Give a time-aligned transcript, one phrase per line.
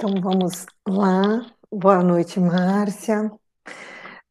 [0.00, 1.44] Então vamos lá.
[1.72, 3.32] Boa noite, Márcia.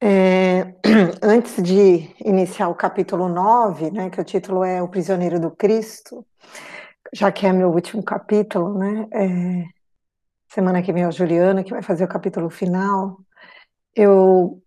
[0.01, 0.62] É,
[1.21, 6.26] antes de iniciar o capítulo 9, né, que o título é O Prisioneiro do Cristo,
[7.13, 9.08] já que é meu último capítulo, né?
[9.12, 9.65] É,
[10.49, 13.20] semana que vem é o Juliano, que vai fazer o capítulo final.
[13.96, 14.63] Eu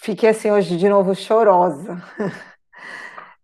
[0.00, 2.02] fiquei assim hoje de novo chorosa.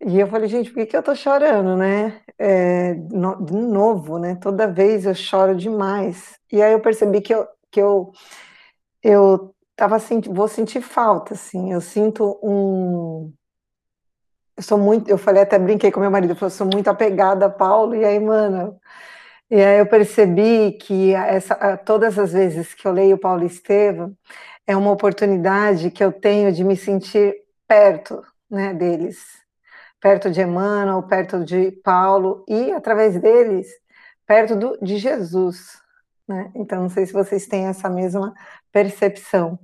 [0.06, 2.20] E eu falei, gente, por que, que eu tô chorando, né?
[2.38, 4.34] É, no, de novo, né?
[4.36, 6.38] Toda vez eu choro demais.
[6.52, 8.12] E aí eu percebi que eu, que eu,
[9.02, 9.98] eu tava
[10.30, 11.72] vou sentir falta, assim.
[11.72, 13.32] Eu sinto um.
[14.56, 15.08] Eu sou muito.
[15.10, 17.94] Eu falei, até brinquei com meu marido, eu falei, sou muito apegada a Paulo.
[17.94, 18.78] E aí, mano.
[19.50, 24.16] E aí eu percebi que essa, todas as vezes que eu leio Paulo Estevam,
[24.66, 27.36] é uma oportunidade que eu tenho de me sentir
[27.68, 29.43] perto né, deles
[30.04, 33.66] perto de Emmanuel, perto de Paulo e, através deles,
[34.26, 35.80] perto do, de Jesus.
[36.28, 36.52] Né?
[36.54, 38.34] Então, não sei se vocês têm essa mesma
[38.70, 39.58] percepção.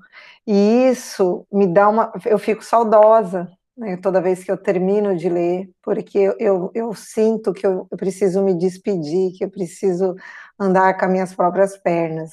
[0.47, 2.11] E isso me dá uma.
[2.25, 6.95] Eu fico saudosa né, toda vez que eu termino de ler, porque eu, eu, eu
[6.95, 10.17] sinto que eu, eu preciso me despedir, que eu preciso
[10.59, 12.31] andar com as minhas próprias pernas.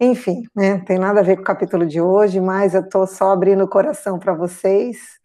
[0.00, 3.30] Enfim, né, tem nada a ver com o capítulo de hoje, mas eu estou só
[3.30, 5.21] abrindo o coração para vocês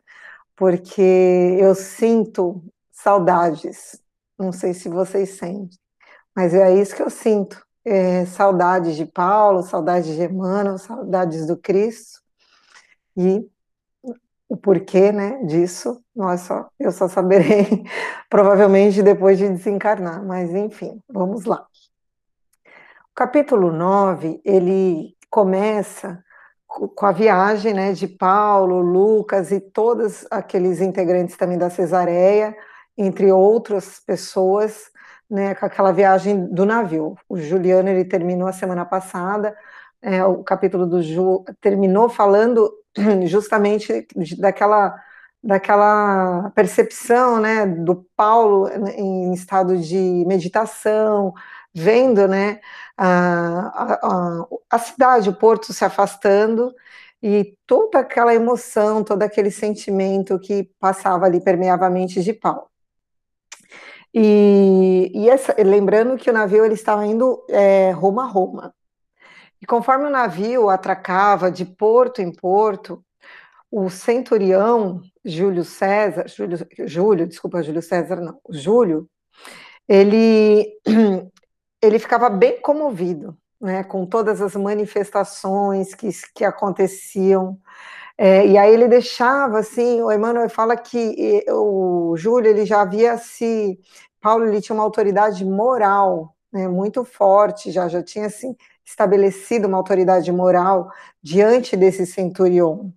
[0.58, 1.02] porque
[1.60, 4.02] eu sinto saudades.
[4.38, 5.70] Não sei se vocês sentem,
[6.36, 7.66] mas é isso que eu sinto.
[7.86, 12.20] É, saudades de Paulo, saudades de Emmanuel, saudades do Cristo.
[13.16, 13.48] E
[14.50, 17.84] o porquê né, disso, nós só, eu só saberei
[18.30, 21.66] provavelmente depois de desencarnar, mas enfim, vamos lá.
[23.12, 26.24] O capítulo 9, ele começa
[26.96, 32.56] com a viagem né, de Paulo, Lucas e todos aqueles integrantes também da Cesareia,
[32.98, 34.92] entre outras pessoas,
[35.30, 37.16] né, com aquela viagem do navio.
[37.28, 39.56] O Juliano ele terminou a semana passada,
[40.02, 42.72] é, o capítulo do Ju terminou falando
[43.26, 44.96] justamente daquela
[45.44, 51.34] daquela percepção, né, do Paulo em estado de meditação,
[51.78, 52.60] vendo, né,
[52.98, 56.74] a, a, a cidade, o porto se afastando
[57.22, 62.68] e toda aquela emoção, todo aquele sentimento que passava ali, permeava a mente de Paulo.
[64.14, 68.74] E, e essa, lembrando que o navio ele estava indo é, Roma a Roma.
[69.62, 73.04] E conforme o navio atracava de porto em porto,
[73.72, 79.10] o centurião Júlio César, Júlio, Júlio, desculpa, Júlio César, não, Júlio,
[79.88, 80.80] ele
[81.82, 87.60] ele ficava bem comovido, né, com todas as manifestações que, que aconteciam.
[88.18, 93.18] É, e aí ele deixava assim, o Emmanuel fala que o Júlio ele já havia
[93.18, 93.80] se
[94.20, 99.78] Paulo ele tinha uma autoridade moral, né, muito forte, já já tinha assim estabelecido uma
[99.78, 100.90] autoridade moral
[101.22, 102.94] diante desse centurião.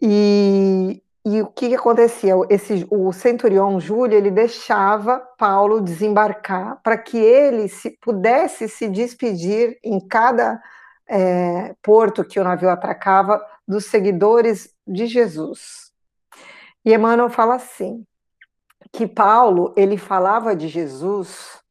[0.00, 2.34] E, e o que, que acontecia?
[2.50, 9.78] Esse, o centurião Júlio ele deixava Paulo desembarcar para que ele se, pudesse se despedir
[9.84, 10.60] em cada
[11.08, 15.92] é, porto que o navio atracava dos seguidores de Jesus.
[16.84, 18.04] E Emmanuel fala assim
[18.92, 21.62] que Paulo ele falava de Jesus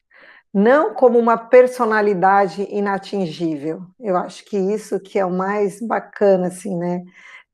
[0.54, 3.82] não como uma personalidade inatingível.
[4.00, 7.04] Eu acho que isso que é o mais bacana assim, né,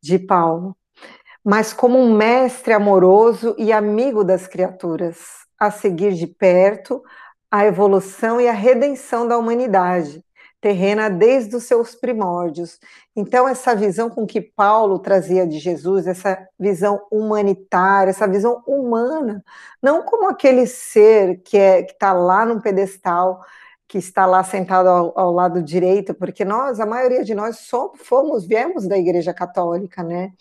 [0.01, 0.76] de Paulo
[1.49, 5.17] mas como um mestre amoroso e amigo das criaturas,
[5.57, 7.01] a seguir de perto
[7.49, 10.21] a evolução e a redenção da humanidade,
[10.59, 12.77] terrena desde os seus primórdios.
[13.15, 19.41] Então, essa visão com que Paulo trazia de Jesus, essa visão humanitária, essa visão humana,
[19.81, 23.41] não como aquele ser que é, está lá num pedestal,
[23.87, 27.93] que está lá sentado ao, ao, lado direito, porque nós, a maioria de nós, só
[27.95, 30.33] fomos, viemos da Igreja Católica, né?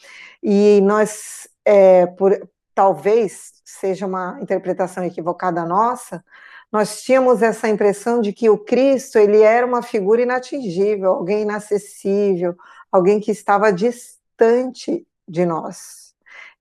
[0.43, 2.37] E nós, é, por,
[2.75, 6.25] talvez seja uma interpretação equivocada nossa,
[6.73, 12.57] nós tínhamos essa impressão de que o Cristo ele era uma figura inatingível, alguém inacessível,
[12.91, 16.15] alguém que estava distante de nós.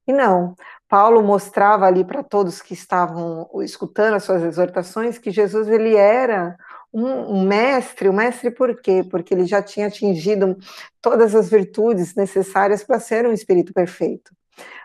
[0.07, 0.55] E não,
[0.87, 6.55] Paulo mostrava ali para todos que estavam escutando as suas exortações que Jesus ele era
[6.97, 9.03] um, mestre, um mestre por quê?
[9.03, 10.57] Porque ele já tinha atingido
[11.01, 14.31] todas as virtudes necessárias para ser um espírito perfeito.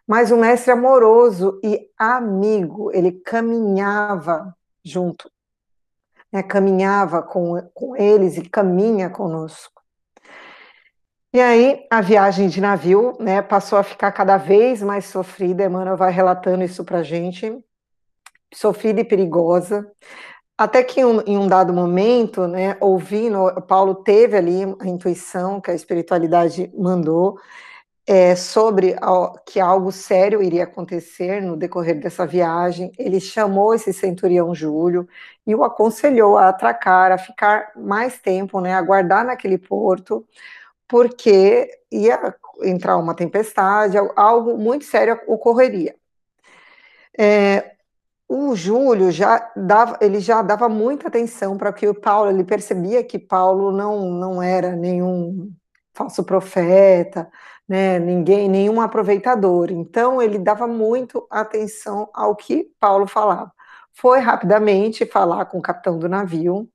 [0.07, 4.53] Mas um mestre amoroso e amigo, ele caminhava
[4.85, 5.31] junto,
[6.33, 6.43] né?
[6.43, 9.81] caminhava com, com eles e caminha conosco.
[11.33, 15.97] E aí a viagem de navio né, passou a ficar cada vez mais sofrida, Emmanuel
[15.97, 17.57] vai relatando isso para gente,
[18.53, 19.89] sofrida e perigosa
[20.61, 25.71] Até que um, em um dado momento, né, ouvindo, Paulo teve ali a intuição que
[25.71, 27.41] a espiritualidade mandou
[28.07, 28.95] é, sobre
[29.47, 32.93] que algo sério iria acontecer no decorrer dessa viagem.
[32.99, 35.09] Ele chamou esse centurião Júlio
[35.47, 40.27] e o aconselhou a atracar, a ficar mais tempo, né, a guardar naquele porto,
[40.87, 45.97] porque ia entrar uma tempestade, algo muito sério ocorreria.
[47.19, 47.77] É,
[48.33, 53.03] o Júlio já dava, ele já dava muita atenção para que o Paulo, ele percebia
[53.03, 55.53] que Paulo não, não era nenhum
[55.93, 57.29] falso profeta,
[57.69, 59.73] né, ninguém, nenhum aproveitador.
[59.73, 63.53] Então ele dava muito atenção ao que Paulo falava.
[63.93, 66.69] Foi rapidamente falar com o capitão do navio,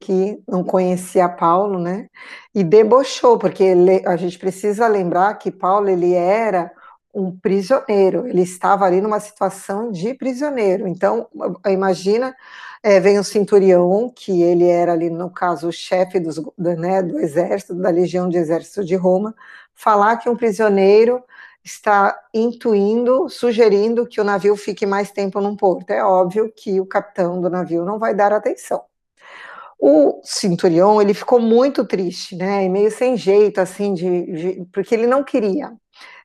[0.00, 2.08] que não conhecia Paulo, né?
[2.54, 6.72] E debochou, porque ele, a gente precisa lembrar que Paulo ele era
[7.14, 10.86] um prisioneiro, ele estava ali numa situação de prisioneiro.
[10.86, 11.28] Então,
[11.66, 12.34] imagina,
[12.82, 17.02] é, vem o centurião, que ele era ali, no caso, o chefe dos, do, né,
[17.02, 19.34] do exército, da legião de exército de Roma,
[19.74, 21.22] falar que um prisioneiro
[21.62, 25.90] está intuindo, sugerindo que o navio fique mais tempo num porto.
[25.90, 28.82] É óbvio que o capitão do navio não vai dar atenção.
[29.78, 34.94] O centurião, ele ficou muito triste, né, e meio sem jeito, assim, de, de porque
[34.94, 35.72] ele não queria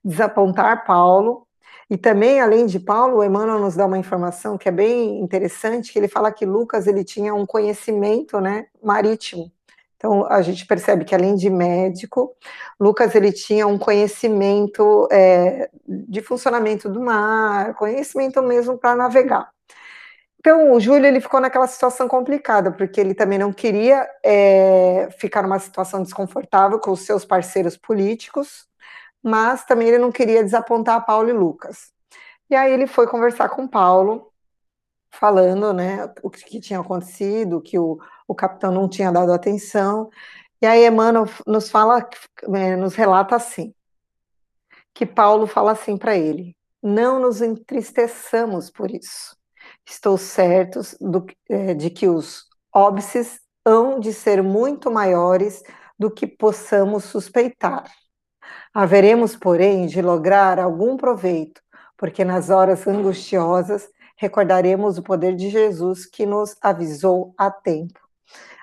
[0.06, 1.48] desapontar Paulo.
[1.90, 5.92] E também, além de Paulo, o Emmanuel nos dá uma informação que é bem interessante,
[5.92, 9.52] que ele fala que Lucas ele tinha um conhecimento né, marítimo.
[9.98, 12.36] Então, a gente percebe que, além de médico,
[12.80, 19.50] Lucas ele tinha um conhecimento é, de funcionamento do mar, conhecimento mesmo para navegar.
[20.40, 25.42] Então, o Júlio ele ficou naquela situação complicada, porque ele também não queria é, ficar
[25.42, 28.68] numa situação desconfortável com os seus parceiros políticos,
[29.26, 31.92] mas também ele não queria desapontar Paulo e Lucas.
[32.48, 34.32] E aí ele foi conversar com Paulo,
[35.10, 40.12] falando né, o que tinha acontecido, que o, o capitão não tinha dado atenção.
[40.62, 42.08] E aí Emmanuel nos fala,
[42.54, 43.74] é, nos relata assim,
[44.94, 49.36] que Paulo fala assim para ele: não nos entristeçamos por isso.
[49.84, 55.64] Estou certo do, é, de que os óbices hão de ser muito maiores
[55.98, 57.92] do que possamos suspeitar.
[58.76, 61.62] Haveremos, porém, de lograr algum proveito,
[61.96, 63.88] porque nas horas angustiosas
[64.18, 67.98] recordaremos o poder de Jesus que nos avisou a tempo.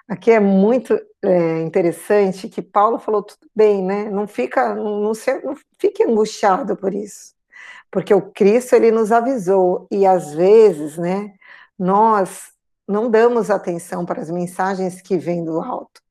[0.07, 4.11] Aqui é muito é, interessante que Paulo falou tudo bem, né?
[4.11, 5.13] Não fica, não, não,
[5.45, 7.33] não fique angustiado por isso,
[7.91, 11.33] porque o Cristo ele nos avisou e às vezes, né?
[11.79, 12.53] Nós
[12.87, 16.02] não damos atenção para as mensagens que vêm do alto.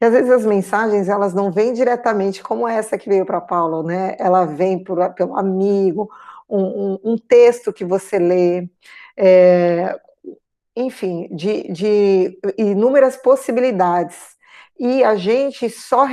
[0.00, 3.82] E às vezes as mensagens elas não vêm diretamente como essa que veio para Paulo,
[3.82, 4.16] né?
[4.18, 6.10] Ela vem por, pelo amigo,
[6.48, 8.68] um, um, um, texto que você lê,
[9.16, 9.98] é,
[10.76, 14.34] enfim, de, de inúmeras possibilidades.
[14.78, 16.04] E a gente só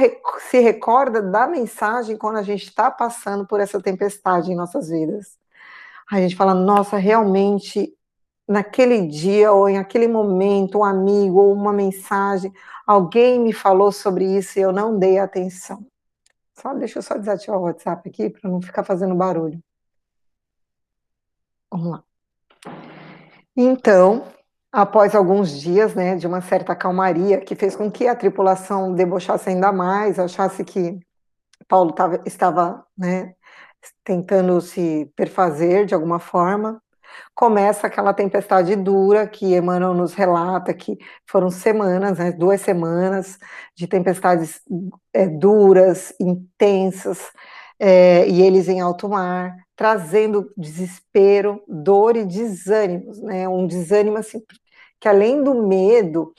[0.50, 5.40] se recorda da mensagem quando a gente está passando por essa tempestade em nossas vidas.
[6.12, 7.94] A gente fala, nossa, realmente
[8.52, 12.52] naquele dia ou em aquele momento, um amigo ou uma mensagem,
[12.86, 15.86] alguém me falou sobre isso e eu não dei atenção.
[16.54, 19.58] Só deixa eu só desativar o WhatsApp aqui para não ficar fazendo barulho.
[21.72, 22.04] Vamos lá.
[23.56, 24.28] Então,
[24.70, 29.50] após alguns dias, né, de uma certa calmaria que fez com que a tripulação debochasse
[29.50, 31.00] ainda mais, achasse que
[31.70, 33.34] Paulo tava, estava, né,
[34.04, 36.82] tentando se perfazer de alguma forma,
[37.34, 43.38] começa aquela tempestade dura que Emmanuel nos relata que foram semanas, né, duas semanas
[43.76, 44.62] de tempestades
[45.14, 47.32] é, duras, intensas,
[47.80, 54.42] é, e eles em alto mar, trazendo desespero, dor e desânimos, né, um desânimo assim,
[55.00, 56.34] que além do medo,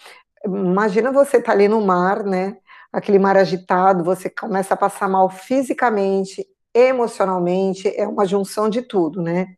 [0.45, 2.57] imagina você estar tá ali no mar, né,
[2.93, 9.23] aquele mar agitado, você começa a passar mal fisicamente, emocionalmente, é uma junção de tudo,
[9.23, 9.57] né?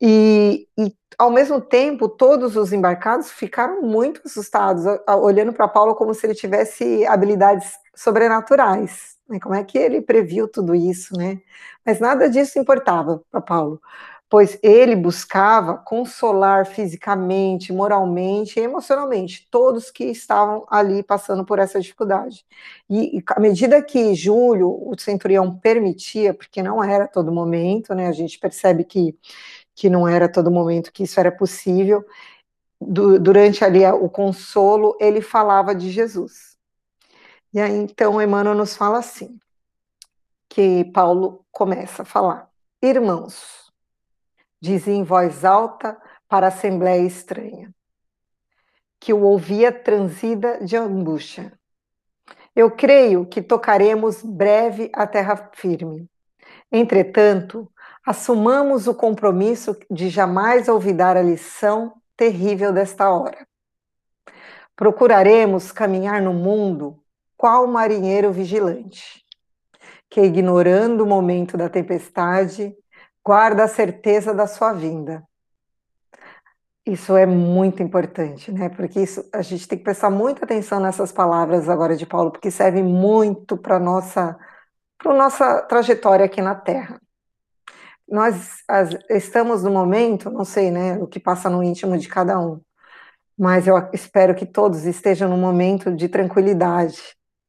[0.00, 4.84] E, e, ao mesmo tempo, todos os embarcados ficaram muito assustados,
[5.22, 9.16] olhando para Paulo como se ele tivesse habilidades sobrenaturais.
[9.28, 9.40] Né?
[9.40, 11.40] Como é que ele previu tudo isso, né?
[11.84, 13.80] Mas nada disso importava para Paulo,
[14.28, 21.80] pois ele buscava consolar fisicamente, moralmente e emocionalmente todos que estavam ali passando por essa
[21.80, 22.44] dificuldade.
[22.90, 28.08] E, e à medida que Júlio, o centurião, permitia, porque não era todo momento, né?
[28.08, 29.16] A gente percebe que
[29.76, 32.04] que não era todo momento que isso era possível.
[32.80, 36.56] Du durante ali o consolo, ele falava de Jesus.
[37.52, 39.38] E aí então Emmanuel nos fala assim,
[40.48, 42.48] que Paulo começa a falar:
[42.82, 43.70] Irmãos,
[44.60, 47.72] dizia em voz alta para a assembleia estranha,
[48.98, 51.52] que o ouvia transida de angústia.
[52.54, 56.08] Eu creio que tocaremos breve a terra firme.
[56.72, 57.70] Entretanto,
[58.06, 63.44] assumamos o compromisso de jamais olvidar a lição terrível desta hora.
[64.76, 67.02] Procuraremos caminhar no mundo
[67.36, 69.24] qual marinheiro vigilante,
[70.08, 72.76] que, ignorando o momento da tempestade,
[73.24, 75.24] guarda a certeza da sua vinda.
[76.86, 78.68] Isso é muito importante, né?
[78.68, 82.50] Porque isso a gente tem que prestar muita atenção nessas palavras agora de Paulo, porque
[82.52, 84.38] servem muito para nossa
[84.96, 87.00] para nossa trajetória aqui na Terra.
[88.08, 92.38] Nós as, estamos no momento, não sei, né, o que passa no íntimo de cada
[92.38, 92.60] um,
[93.38, 97.00] mas eu espero que todos estejam num momento de tranquilidade,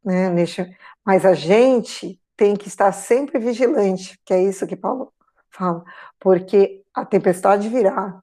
[0.03, 0.29] né?
[0.29, 0.67] Neste,
[1.05, 5.11] mas a gente tem que estar sempre vigilante, que é isso que Paulo
[5.51, 5.83] fala,
[6.19, 8.19] porque a tempestade virá.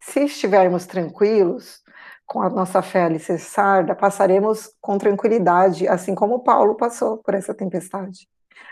[0.00, 1.82] Se estivermos tranquilos,
[2.26, 8.28] com a nossa fé alicerçada, passaremos com tranquilidade, assim como Paulo passou por essa tempestade,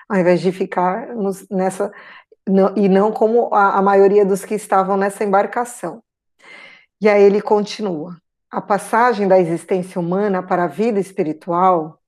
[0.09, 1.09] ao invés de ficar
[1.51, 1.91] nessa,
[2.77, 6.03] e não como a, a maioria dos que estavam nessa embarcação.
[7.01, 8.17] E aí ele continua:
[8.51, 11.99] a passagem da existência humana para a vida espiritual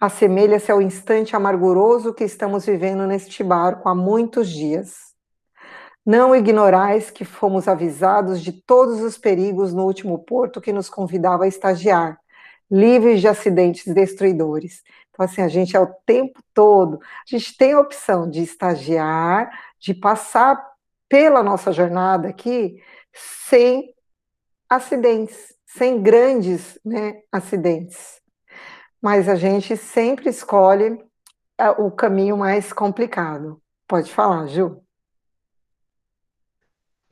[0.00, 5.10] assemelha-se ao instante amarguroso que estamos vivendo neste barco há muitos dias.
[6.06, 11.44] Não ignorais que fomos avisados de todos os perigos no último porto que nos convidava
[11.44, 12.18] a estagiar,
[12.70, 14.82] livres de acidentes destruidores.
[15.10, 19.50] Então, assim, a gente é o tempo todo, a gente tem a opção de estagiar,
[19.80, 20.60] de passar
[21.08, 22.80] pela nossa jornada aqui
[23.12, 23.94] sem
[24.68, 28.20] acidentes, sem grandes né, acidentes
[29.00, 31.02] mas a gente sempre escolhe
[31.58, 33.60] é, o caminho mais complicado.
[33.88, 34.82] Pode falar, Ju.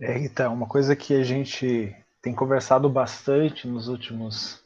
[0.00, 4.62] É, então, uma coisa que a gente tem conversado bastante nos últimos,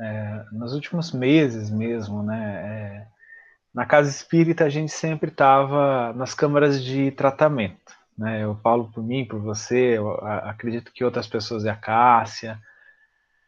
[0.00, 3.06] é, nos últimos meses mesmo, né?
[3.06, 3.17] É,
[3.74, 8.42] na casa espírita a gente sempre estava nas câmaras de tratamento, né?
[8.42, 9.98] Eu falo por mim, por você,
[10.42, 12.58] acredito que outras pessoas, a Cássia,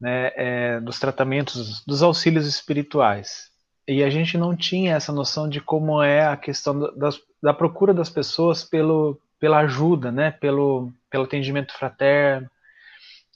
[0.01, 3.51] né, é, dos tratamentos, dos auxílios espirituais.
[3.87, 6.79] E a gente não tinha essa noção de como é a questão
[7.43, 12.49] da procura das pessoas pelo, pela ajuda, né, pelo, pelo atendimento fraterno.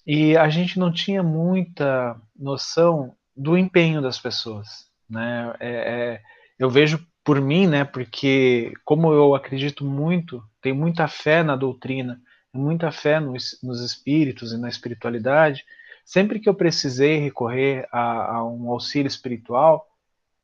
[0.07, 4.87] E a gente não tinha muita noção do empenho das pessoas.
[5.09, 5.55] Né?
[5.59, 6.21] É, é,
[6.58, 12.20] eu vejo por mim, né, porque como eu acredito muito, tenho muita fé na doutrina,
[12.52, 15.64] muita fé nos, nos espíritos e na espiritualidade,
[16.04, 19.87] sempre que eu precisei recorrer a, a um auxílio espiritual,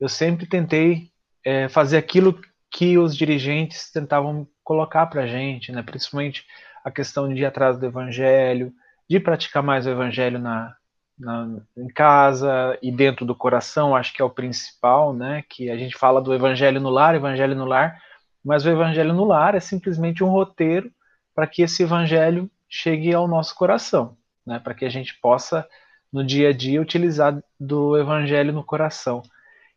[0.01, 1.11] eu sempre tentei
[1.45, 2.41] é, fazer aquilo
[2.71, 5.83] que os dirigentes tentavam colocar para a gente, né?
[5.83, 6.47] principalmente
[6.85, 8.73] a questão de ir atrás do evangelho,
[9.09, 10.75] de praticar mais o evangelho na,
[11.21, 15.45] na, em casa e dentro do coração, acho que é o principal, né?
[15.49, 18.01] Que a gente fala do evangelho no lar, evangelho no lar,
[18.45, 20.91] mas o evangelho no lar é simplesmente um roteiro
[21.35, 25.67] para que esse evangelho chegue ao nosso coração né, para que a gente possa,
[26.13, 29.23] no dia a dia, utilizar do evangelho no coração.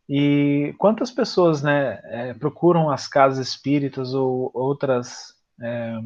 [0.10, 6.00] E quantas pessoas né, é, procuram as casas espíritas ou outras é,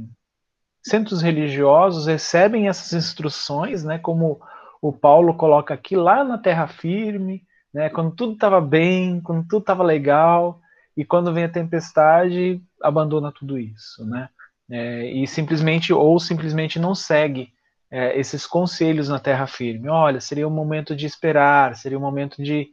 [0.84, 4.39] centros religiosos, recebem essas instruções, né, como
[4.81, 7.43] o Paulo coloca aqui, lá na terra firme,
[7.74, 10.60] né, quando tudo estava bem, quando tudo estava legal,
[10.96, 14.29] e quando vem a tempestade, abandona tudo isso, né?
[14.69, 17.53] É, e simplesmente, ou simplesmente não segue
[17.89, 19.89] é, esses conselhos na terra firme.
[19.89, 22.69] Olha, seria um momento de esperar, seria um momento de,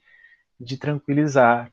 [0.58, 1.70] de tranquilizar.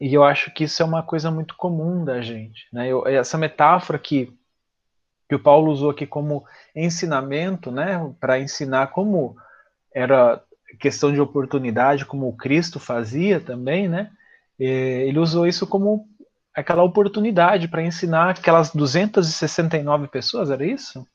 [0.00, 2.66] E eu acho que isso é uma coisa muito comum da gente.
[2.72, 2.88] Né?
[2.88, 4.36] Eu, essa metáfora que,
[5.32, 6.44] que o Paulo usou aqui como
[6.76, 9.34] ensinamento, né, para ensinar como
[9.94, 10.42] era
[10.78, 14.10] questão de oportunidade, como o Cristo fazia também, né?
[14.58, 16.06] Ele usou isso como
[16.54, 21.06] aquela oportunidade para ensinar aquelas 269 pessoas, era isso?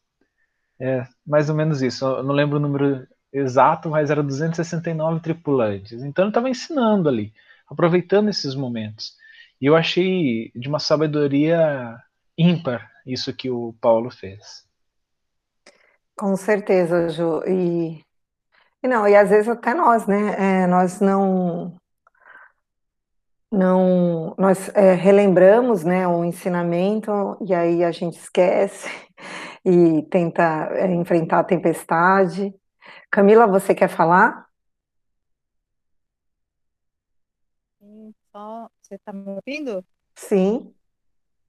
[0.80, 2.04] É, mais ou menos isso.
[2.04, 6.02] Eu não lembro o número exato, mas era 269 tripulantes.
[6.04, 7.32] Então ele estava ensinando ali,
[7.70, 9.14] aproveitando esses momentos.
[9.62, 11.96] E eu achei de uma sabedoria
[12.36, 14.68] ímpar isso que o Paulo fez.
[16.16, 17.44] Com certeza, Ju.
[17.48, 18.04] E,
[18.84, 20.64] e não, e às vezes até nós, né?
[20.64, 21.78] É, nós não
[23.50, 28.90] não nós é, relembramos né o ensinamento e aí a gente esquece
[29.64, 32.54] e tenta é, enfrentar a tempestade.
[33.10, 34.48] Camila, você quer falar?
[37.80, 39.86] Sim, só, você está me ouvindo?
[40.16, 40.74] Sim.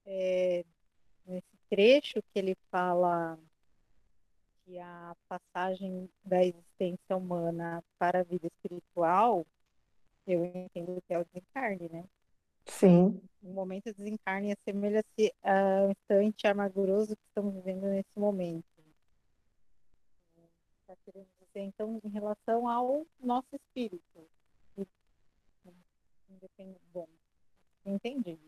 [0.07, 0.65] É,
[1.70, 3.38] trecho que ele fala
[4.64, 9.46] que a passagem da existência humana para a vida espiritual,
[10.26, 12.04] eu entendo que é o desencarne, né?
[12.66, 13.20] Sim.
[13.42, 18.64] O momento de desencarne assemelha-se ao instante amarguroso que estamos vivendo nesse momento.
[20.82, 24.28] Está querendo dizer, então, em relação ao nosso espírito.
[26.30, 26.80] Independente.
[26.92, 27.08] Bom,
[27.84, 28.38] entendi.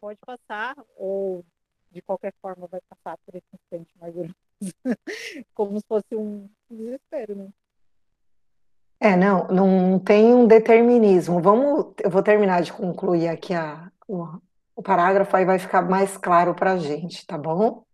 [0.00, 1.44] Pode passar, ou
[1.90, 4.34] de qualquer forma vai passar por esse instante amarguroso.
[5.54, 7.48] Como se fosse um desespero, né?
[9.00, 11.40] É, não, não tem um determinismo.
[11.40, 14.26] Vamos, eu vou terminar de concluir aqui a, o,
[14.74, 17.84] o parágrafo, aí vai ficar mais claro para a gente, tá bom?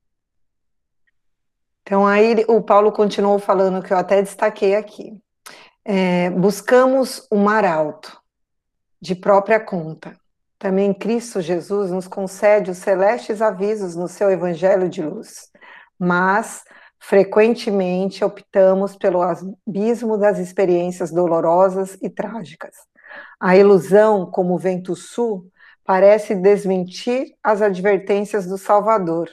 [1.82, 5.20] Então, aí o Paulo continuou falando que eu até destaquei aqui.
[5.84, 8.18] É, buscamos o mar alto,
[8.99, 10.18] de própria conta.
[10.58, 15.50] Também Cristo Jesus nos concede os celestes avisos no seu evangelho de luz.
[15.99, 16.64] Mas
[16.99, 22.75] frequentemente optamos pelo abismo das experiências dolorosas e trágicas.
[23.38, 25.50] A ilusão, como vento sul,
[25.84, 29.28] parece desmentir as advertências do Salvador.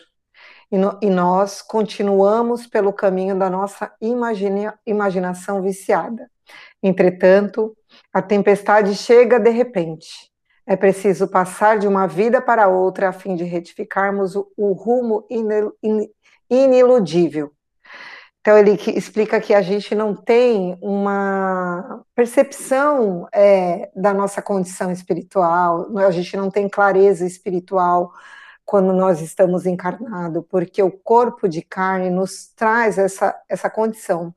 [0.72, 6.30] E, no, e nós continuamos pelo caminho da nossa imagina, imaginação viciada.
[6.82, 7.76] Entretanto,
[8.14, 10.31] a tempestade chega de repente.
[10.72, 15.26] É preciso passar de uma vida para outra a fim de retificarmos o, o rumo
[16.50, 17.54] iniludível
[18.42, 25.96] então, ele explica que a gente não tem uma percepção é, da nossa condição espiritual,
[26.00, 28.12] a gente não tem clareza espiritual
[28.66, 34.34] quando nós estamos encarnados, porque o corpo de carne nos traz essa, essa condição.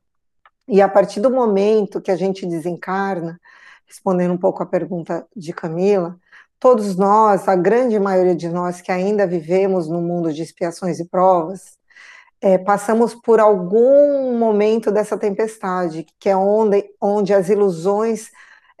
[0.67, 3.39] E a partir do momento que a gente desencarna,
[3.87, 6.19] respondendo um pouco a pergunta de Camila,
[6.65, 11.07] todos nós, a grande maioria de nós que ainda vivemos no mundo de expiações e
[11.07, 11.77] provas,
[12.41, 18.31] é, passamos por algum momento dessa tempestade, que é onde, onde as ilusões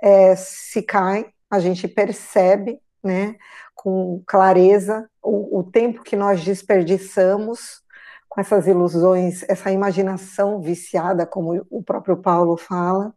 [0.01, 3.35] é, se caem, a gente percebe, né,
[3.75, 7.83] com clareza, o, o tempo que nós desperdiçamos
[8.27, 13.13] com essas ilusões, essa imaginação viciada, como o próprio Paulo fala,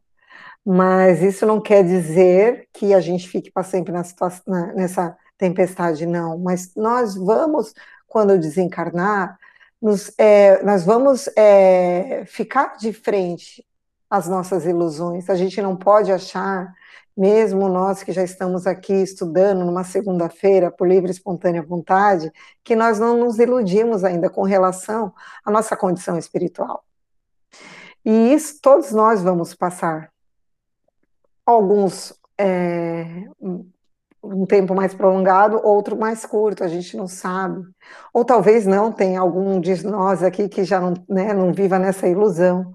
[0.71, 5.17] mas isso não quer dizer que a gente fique para sempre na situação, na, nessa
[5.39, 6.37] tempestade, não.
[6.37, 7.73] Mas nós vamos,
[8.07, 9.39] quando desencarnar,
[9.81, 13.65] nos, é, nós vamos é, ficar de frente
[14.11, 15.31] às nossas ilusões.
[15.31, 16.71] A gente não pode achar,
[17.17, 22.31] mesmo nós que já estamos aqui estudando numa segunda-feira por livre e espontânea vontade,
[22.63, 26.85] que nós não nos iludimos ainda com relação à nossa condição espiritual.
[28.05, 30.13] E isso todos nós vamos passar.
[31.49, 33.25] Alguns é,
[34.23, 37.65] um tempo mais prolongado, outro mais curto, a gente não sabe.
[38.13, 42.07] Ou talvez não, tem algum de nós aqui que já não, né, não viva nessa
[42.07, 42.75] ilusão.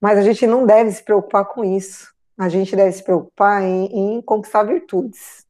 [0.00, 2.14] Mas a gente não deve se preocupar com isso.
[2.38, 5.44] A gente deve se preocupar em, em conquistar virtudes.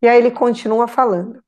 [0.00, 1.42] E aí ele continua falando.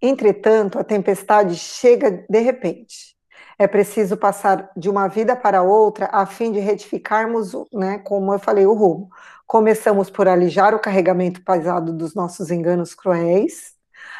[0.00, 3.15] Entretanto, a tempestade chega de repente.
[3.58, 8.38] É preciso passar de uma vida para outra a fim de retificarmos, né, como eu
[8.38, 9.08] falei, o rumo.
[9.46, 13.74] Começamos por alijar o carregamento pesado dos nossos enganos cruéis,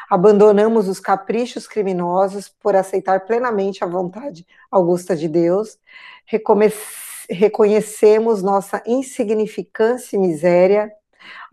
[0.09, 5.79] abandonamos os caprichos criminosos por aceitar plenamente a vontade augusta de Deus,
[7.29, 10.90] reconhecemos nossa insignificância e miséria,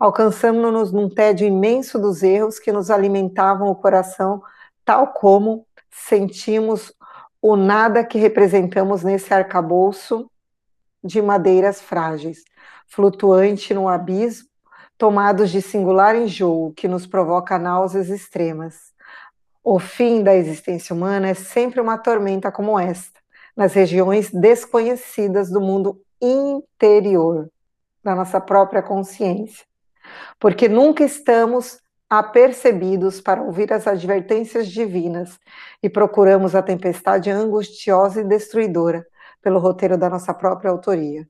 [0.00, 4.40] alcançamos-nos num tédio imenso dos erros que nos alimentavam o coração,
[4.86, 6.94] tal como sentimos
[7.46, 10.30] o nada que representamos nesse arcabouço
[11.04, 12.42] de madeiras frágeis,
[12.86, 14.48] flutuante no abismo,
[14.96, 18.94] tomados de singular enjoo que nos provoca náuseas extremas.
[19.62, 23.20] O fim da existência humana é sempre uma tormenta como esta,
[23.54, 27.50] nas regiões desconhecidas do mundo interior,
[28.02, 29.66] da nossa própria consciência.
[30.40, 31.78] Porque nunca estamos
[32.18, 35.38] apercebidos para ouvir as advertências divinas
[35.82, 39.06] e procuramos a tempestade angustiosa e destruidora
[39.42, 41.26] pelo roteiro da nossa própria autoria.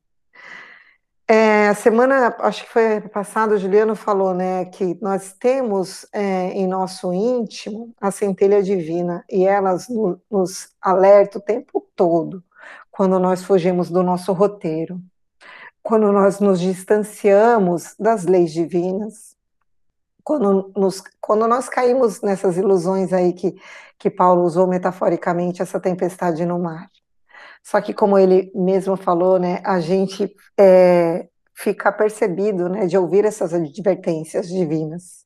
[1.26, 6.50] É, a semana, acho que foi passada, o Juliano falou, né, que nós temos é,
[6.50, 12.44] em nosso íntimo a centelha divina e elas no, nos alerta o tempo todo
[12.90, 15.00] quando nós fugimos do nosso roteiro,
[15.82, 19.34] quando nós nos distanciamos das leis divinas,
[20.24, 23.54] quando, nos, quando nós caímos nessas ilusões aí que,
[23.98, 26.88] que Paulo usou metaforicamente, essa tempestade no mar.
[27.62, 33.24] Só que, como ele mesmo falou, né, a gente é, fica percebido né, de ouvir
[33.24, 35.24] essas advertências divinas.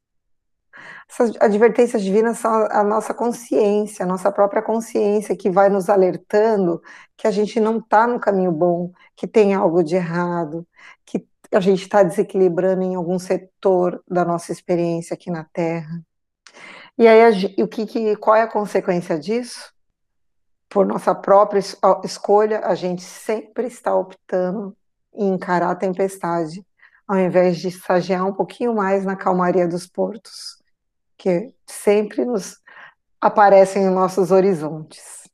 [1.11, 6.83] Essas advertências divinas são a nossa consciência, a nossa própria consciência que vai nos alertando
[7.17, 10.67] que a gente não está no caminho bom, que tem algo de errado,
[11.53, 16.03] a gente está desequilibrando em algum setor da nossa experiência aqui na Terra.
[16.99, 19.73] E aí, o que, que, qual é a consequência disso?
[20.69, 21.63] Por nossa própria
[22.05, 24.77] escolha, a gente sempre está optando
[25.15, 26.65] em encarar a tempestade,
[27.07, 30.63] ao invés de estagiar um pouquinho mais na calmaria dos portos,
[31.17, 32.61] que sempre nos
[33.21, 35.29] aparecem em nossos horizontes.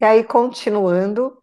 [0.00, 1.41] E aí, continuando,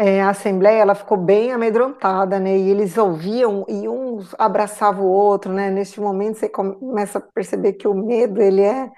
[0.00, 2.56] é, a Assembleia ela ficou bem amedrontada, né?
[2.56, 5.70] E eles ouviam e um abraçava o outro, né?
[5.70, 8.90] Neste momento você começa a perceber que o medo ele é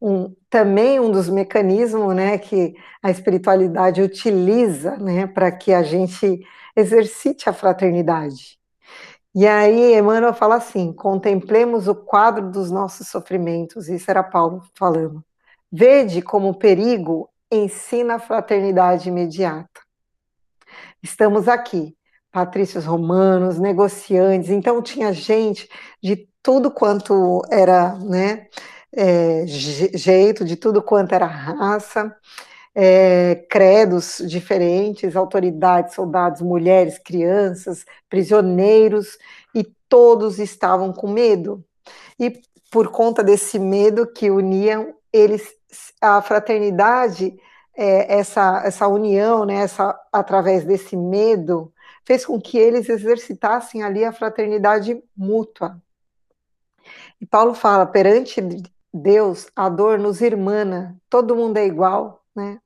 [0.00, 6.40] um, também um dos mecanismos, né, que a espiritualidade utiliza, né, para que a gente
[6.76, 8.58] exercite a fraternidade.
[9.34, 13.88] E aí Emmanuel fala assim: contemplemos o quadro dos nossos sofrimentos.
[13.88, 15.24] Isso era Paulo falando.
[15.70, 19.87] Vede como o perigo ensina a fraternidade imediata.
[21.02, 21.96] Estamos aqui,
[22.32, 25.68] patrícios romanos, negociantes, então tinha gente
[26.02, 28.48] de tudo quanto era né,
[28.92, 32.14] é, jeito, de tudo quanto era raça,
[32.74, 39.18] é, credos diferentes, autoridades, soldados, mulheres, crianças, prisioneiros,
[39.54, 41.64] e todos estavam com medo.
[42.18, 45.48] E por conta desse medo que uniam eles,
[46.00, 47.36] a fraternidade
[47.78, 51.72] é, essa, essa união, né, essa, através desse medo,
[52.04, 55.80] fez com que eles exercitassem ali a fraternidade mútua.
[57.20, 58.40] E Paulo fala: perante
[58.92, 62.60] Deus, a dor nos irmana, todo mundo é igual, né?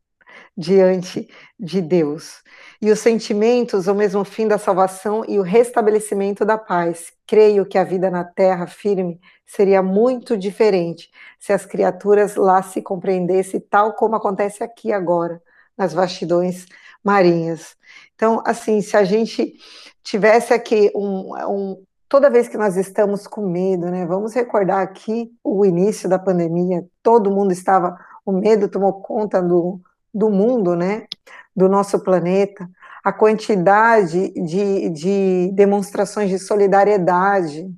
[0.56, 1.28] Diante
[1.60, 2.42] de Deus.
[2.82, 7.12] E os sentimentos, o mesmo fim da salvação e o restabelecimento da paz.
[7.24, 12.82] Creio que a vida na terra firme seria muito diferente se as criaturas lá se
[12.82, 15.40] compreendessem tal como acontece aqui agora,
[15.78, 16.66] nas vastidões
[17.04, 17.76] marinhas.
[18.16, 19.54] Então, assim, se a gente
[20.02, 24.04] tivesse aqui um, um toda vez que nós estamos com medo, né?
[24.06, 29.80] Vamos recordar aqui o início da pandemia, todo mundo estava, o medo tomou conta do,
[30.12, 31.06] do mundo, né?
[31.54, 32.68] Do nosso planeta,
[33.04, 37.68] a quantidade de, de demonstrações de solidariedade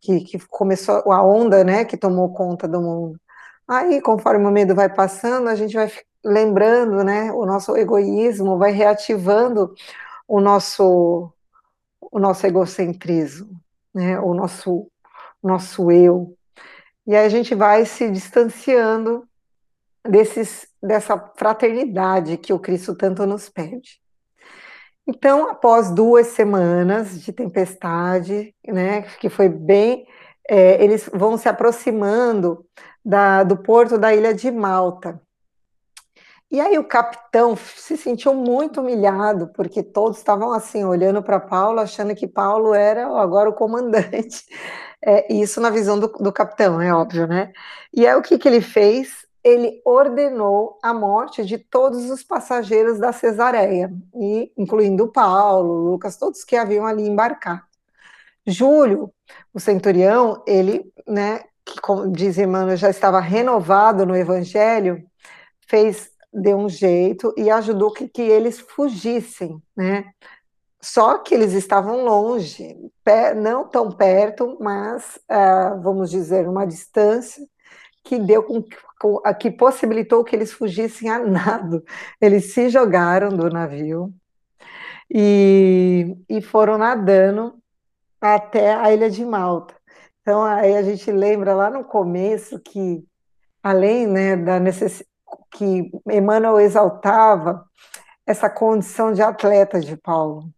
[0.00, 3.20] que, que começou a onda, né, que tomou conta do mundo.
[3.66, 5.90] Aí, conforme o medo vai passando, a gente vai
[6.24, 9.74] lembrando, né, o nosso egoísmo, vai reativando
[10.26, 11.32] o nosso
[12.10, 13.60] o nosso egocentrismo,
[13.94, 14.90] né, o nosso
[15.42, 16.34] nosso eu.
[17.06, 19.27] E aí a gente vai se distanciando
[20.08, 24.00] desses dessa fraternidade que o Cristo tanto nos pede.
[25.06, 30.06] Então, após duas semanas de tempestade, né, que foi bem,
[30.48, 32.64] é, eles vão se aproximando
[33.04, 35.20] da, do porto da ilha de Malta.
[36.50, 41.80] E aí o capitão se sentiu muito humilhado, porque todos estavam assim, olhando para Paulo,
[41.80, 44.44] achando que Paulo era agora o comandante.
[45.00, 47.52] É, isso na visão do, do capitão, é óbvio, né?
[47.94, 49.27] E aí o que, que ele fez?
[49.48, 56.44] Ele ordenou a morte de todos os passageiros da Cesareia, e, incluindo Paulo, Lucas, todos
[56.44, 57.62] que haviam ali embarcado.
[58.46, 59.12] Júlio,
[59.52, 65.04] o centurião, ele, né, que como diz Emmanuel, já estava renovado no evangelho,
[65.66, 70.12] fez, deu um jeito e ajudou que, que eles fugissem, né?
[70.80, 72.76] Só que eles estavam longe,
[73.36, 77.44] não tão perto, mas, uh, vamos dizer, uma distância,
[78.08, 78.64] que deu com,
[79.38, 81.84] que possibilitou que eles fugissem a nado.
[82.18, 84.10] Eles se jogaram do navio
[85.10, 87.54] e, e foram nadando
[88.18, 89.74] até a ilha de Malta.
[90.22, 93.04] Então aí a gente lembra lá no começo que
[93.62, 95.06] além né, da necessidade
[95.50, 97.66] que Emmanuel exaltava
[98.26, 100.50] essa condição de atleta de Paulo,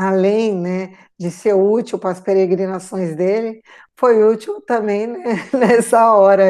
[0.00, 3.62] além né, de ser útil para as peregrinações dele,
[3.94, 5.18] foi útil também né,
[5.52, 6.44] nessa hora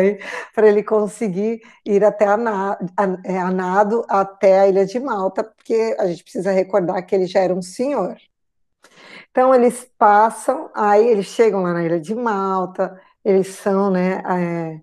[0.54, 2.78] para ele conseguir ir até a, a,
[3.24, 7.26] é, a, nado até a ilha de Malta, porque a gente precisa recordar que ele
[7.26, 8.16] já era um senhor.
[9.32, 14.80] Então eles passam, aí eles chegam lá na ilha de Malta, eles são, né, é,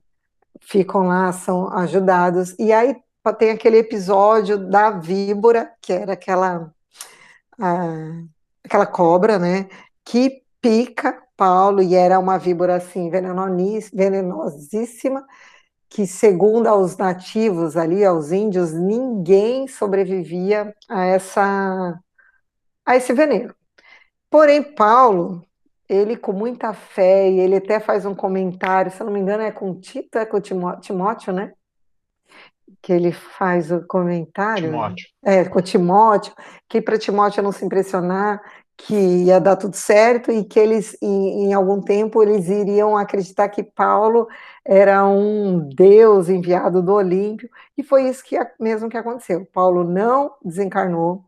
[0.59, 2.97] ficam lá, são ajudados, e aí
[3.39, 6.69] tem aquele episódio da víbora, que era aquela
[8.67, 9.67] aquela cobra, né,
[10.05, 15.25] que pica Paulo e era uma víbora assim venenosíssima,
[15.89, 21.99] que segundo aos nativos ali, aos índios, ninguém sobrevivia a essa
[22.85, 23.53] a esse veneno.
[24.29, 25.43] Porém, Paulo,
[25.89, 29.51] ele com muita fé, e ele até faz um comentário, se não me engano é
[29.51, 31.53] com Tito, é com Timóteo, né?
[32.81, 34.71] Que ele faz o comentário.
[34.71, 35.07] Timóteo.
[35.23, 36.33] É, com Timóteo,
[36.69, 38.41] que para Timóteo não se impressionar,
[38.77, 43.49] que ia dar tudo certo e que eles, em, em, algum tempo, eles iriam acreditar
[43.49, 44.27] que Paulo
[44.63, 49.47] era um Deus enviado do Olímpio, e foi isso que mesmo que aconteceu.
[49.51, 51.25] Paulo não desencarnou,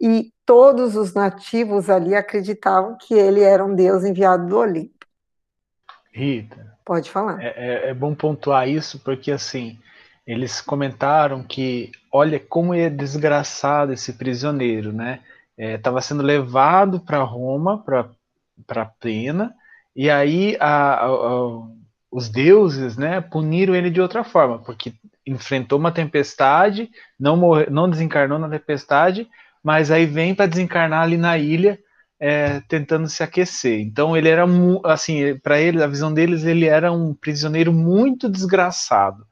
[0.00, 5.06] e todos os nativos ali acreditavam que ele era um Deus enviado do Olímpio.
[6.12, 6.76] Rita.
[6.84, 7.40] Pode falar.
[7.40, 9.78] É, é, é bom pontuar isso, porque assim,
[10.28, 15.20] eles comentaram que, olha como é desgraçado esse prisioneiro, né?
[15.56, 17.82] estava é, sendo levado para Roma,
[18.66, 19.54] para pena,
[19.96, 21.66] e aí a, a, a,
[22.10, 24.92] os deuses né, puniram ele de outra forma, porque
[25.26, 29.26] enfrentou uma tempestade, não, morre, não desencarnou na tempestade,
[29.64, 31.78] mas aí vem para desencarnar ali na ilha,
[32.20, 33.80] é, tentando se aquecer.
[33.80, 34.44] Então ele era
[34.84, 39.26] assim, para ele, a visão deles, ele era um prisioneiro muito desgraçado.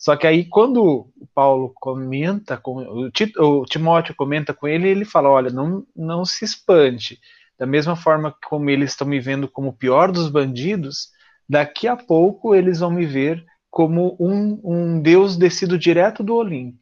[0.00, 5.28] Só que aí, quando o Paulo comenta, com, o, Timóteo comenta com ele, ele fala:
[5.28, 7.20] olha, não, não se espante.
[7.58, 11.10] Da mesma forma como eles estão me vendo como o pior dos bandidos,
[11.46, 16.78] daqui a pouco eles vão me ver como um, um Deus descido direto do Olimpo.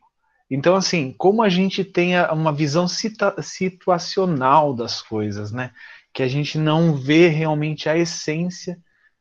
[0.48, 5.72] Então, assim, como a gente tem uma visão situacional das coisas, né?
[6.14, 8.78] Que a gente não vê realmente a essência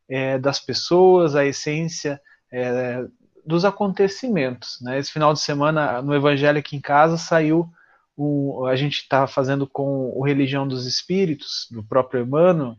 [0.07, 3.03] é, das pessoas, a essência é,
[3.47, 4.77] dos acontecimentos.
[4.81, 4.99] Né?
[4.99, 7.71] Esse final de semana, no Evangelho aqui em casa, saiu
[8.15, 12.75] o, a gente está fazendo com o Religião dos Espíritos, do próprio Emmanuel,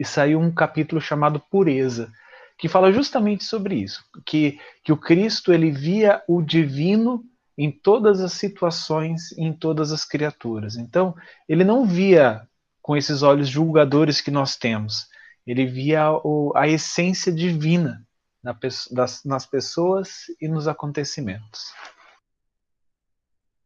[0.00, 2.10] e saiu um capítulo chamado Pureza,
[2.56, 7.22] que fala justamente sobre isso, que, que o Cristo ele via o divino
[7.58, 10.76] em todas as situações, em todas as criaturas.
[10.76, 11.14] Então,
[11.46, 12.46] ele não via
[12.80, 15.06] com esses olhos julgadores que nós temos,
[15.46, 18.05] ele via o, a essência divina
[18.46, 18.56] na,
[18.92, 21.74] das, nas pessoas e nos acontecimentos.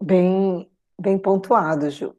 [0.02, 2.16] Bem, bem pontuado, Ju.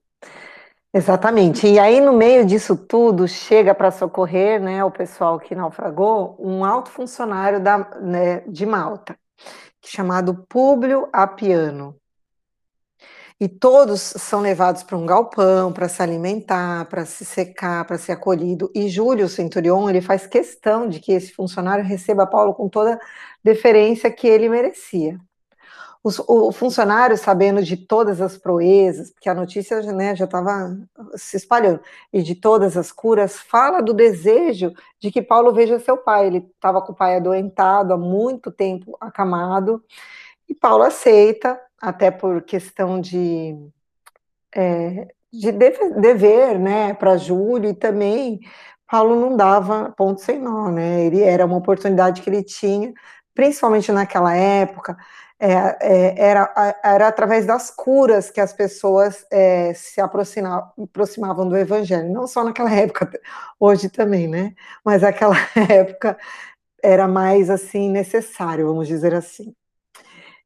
[0.93, 1.65] Exatamente.
[1.65, 6.63] E aí, no meio disso tudo, chega para socorrer né, o pessoal que naufragou um
[6.63, 9.17] alto funcionário da, né, de Malta,
[9.83, 12.00] chamado Públio Apiano
[13.41, 18.11] e todos são levados para um galpão para se alimentar, para se secar, para ser
[18.11, 18.69] acolhido.
[18.75, 22.99] E Júlio Centurion ele faz questão de que esse funcionário receba Paulo com toda a
[23.43, 25.19] deferência que ele merecia.
[26.03, 30.77] Os, o funcionário, sabendo de todas as proezas, porque a notícia né, já estava
[31.15, 31.79] se espalhando,
[32.13, 36.27] e de todas as curas, fala do desejo de que Paulo veja seu pai.
[36.27, 39.83] Ele estava com o pai adoentado há muito tempo, acamado,
[40.47, 43.57] e Paulo aceita, até por questão de,
[44.55, 48.41] é, de dever né, para Júlio, e também
[48.87, 51.05] Paulo não dava ponto sem nó, né?
[51.05, 52.93] Ele era uma oportunidade que ele tinha,
[53.33, 54.97] principalmente naquela época,
[55.39, 62.13] é, é, era, era através das curas que as pessoas é, se aproximavam, do evangelho,
[62.13, 63.09] não só naquela época,
[63.59, 64.53] hoje também, né?
[64.85, 65.35] Mas naquela
[65.69, 66.17] época
[66.83, 69.55] era mais assim necessário, vamos dizer assim.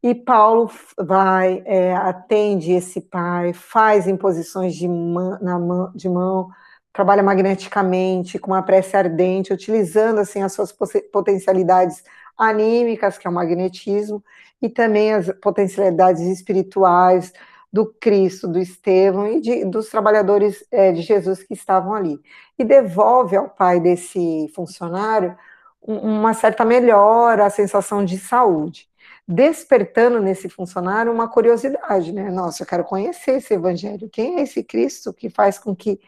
[0.05, 6.47] E Paulo vai, é, atende esse pai, faz imposições de mão, de mão,
[6.93, 10.71] trabalha magneticamente, com uma prece ardente, utilizando assim as suas
[11.11, 12.03] potencialidades
[12.37, 14.23] anímicas, que é o magnetismo,
[14.61, 17.33] e também as potencialidades espirituais
[17.73, 22.19] do Cristo, do Estevão e de, dos trabalhadores é, de Jesus que estavam ali.
[22.59, 25.35] E devolve ao pai desse funcionário
[25.81, 28.87] uma certa melhora, a sensação de saúde
[29.27, 32.29] despertando nesse funcionário uma curiosidade, né?
[32.29, 34.09] Nossa, eu quero conhecer esse evangelho.
[34.09, 35.99] Quem é esse Cristo que faz com que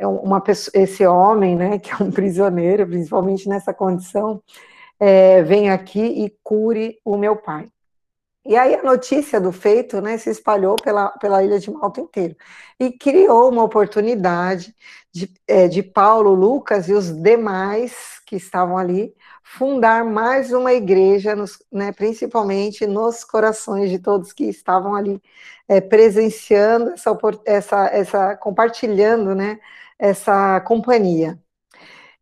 [0.00, 4.42] uma pessoa, esse homem, né, que é um prisioneiro, principalmente nessa condição,
[5.00, 7.68] é, venha aqui e cure o meu pai?
[8.48, 12.36] E aí a notícia do feito né, se espalhou pela, pela ilha de Malta inteira.
[12.78, 14.74] E criou uma oportunidade
[15.12, 21.34] de, é, de Paulo, Lucas e os demais que estavam ali fundar mais uma igreja,
[21.34, 25.22] nos, né, principalmente nos corações de todos que estavam ali
[25.68, 29.58] é, presenciando essa, essa, essa, compartilhando né,
[29.98, 31.38] essa companhia.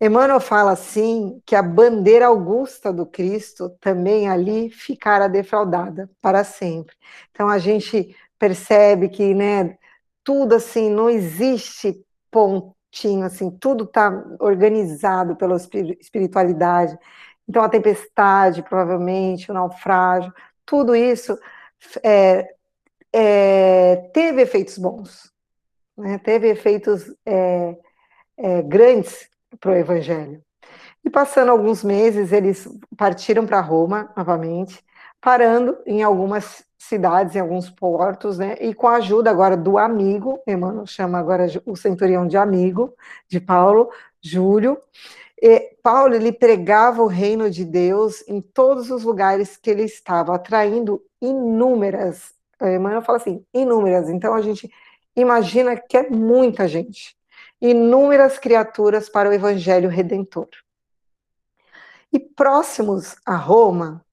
[0.04, 6.94] Emmanuel fala assim que a bandeira augusta do Cristo também ali ficara defraudada para sempre.
[7.30, 9.78] Então a gente percebe que, né,
[10.22, 16.98] tudo assim não existe pontinho assim, tudo está organizado pela espiritualidade.
[17.48, 20.32] Então a tempestade, provavelmente, o naufrágio,
[20.66, 21.38] tudo isso
[22.02, 22.54] é,
[23.12, 25.32] é, teve efeitos bons,
[25.96, 26.18] né?
[26.18, 27.76] teve efeitos é,
[28.36, 29.28] é, grandes
[29.60, 30.42] para o Evangelho.
[31.04, 34.82] E passando alguns meses, eles partiram para Roma novamente,
[35.20, 38.56] parando em algumas cidades, em alguns portos, né?
[38.60, 42.94] E com a ajuda agora do amigo, Emmanuel chama agora o centurião de amigo
[43.28, 43.90] de Paulo,
[44.22, 44.78] Júlio.
[45.40, 50.34] E Paulo ele pregava o reino de Deus em todos os lugares que ele estava,
[50.34, 52.32] atraindo inúmeras.
[52.60, 54.08] Emmanuel fala assim, inúmeras.
[54.08, 54.70] Então a gente
[55.16, 57.16] imagina que é muita gente,
[57.68, 60.48] inúmeras criaturas para o evangelho redentor.
[62.12, 64.04] E próximos a Roma,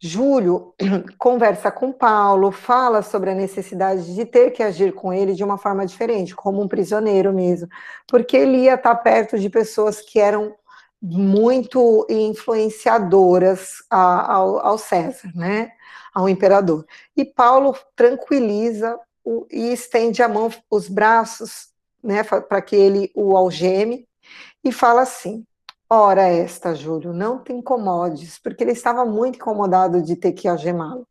[0.00, 0.74] Júlio
[1.18, 5.58] conversa com Paulo, fala sobre a necessidade de ter que agir com ele de uma
[5.58, 7.68] forma diferente, como um prisioneiro mesmo,
[8.06, 10.56] porque ele ia estar perto de pessoas que eram
[11.00, 15.70] muito influenciadoras ao, ao César, né,
[16.14, 16.86] ao imperador.
[17.14, 18.98] E Paulo tranquiliza
[19.50, 21.68] e estende a mão, os braços,
[22.02, 24.06] né, para que ele o algeme
[24.64, 25.44] e fala assim:
[25.90, 31.06] Ora esta, Júlio, não te incomodes, porque ele estava muito incomodado de ter que algemá-lo.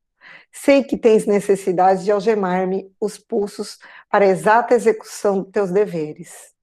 [0.52, 6.54] Sei que tens necessidade de algemar-me os pulsos para a exata execução dos teus deveres.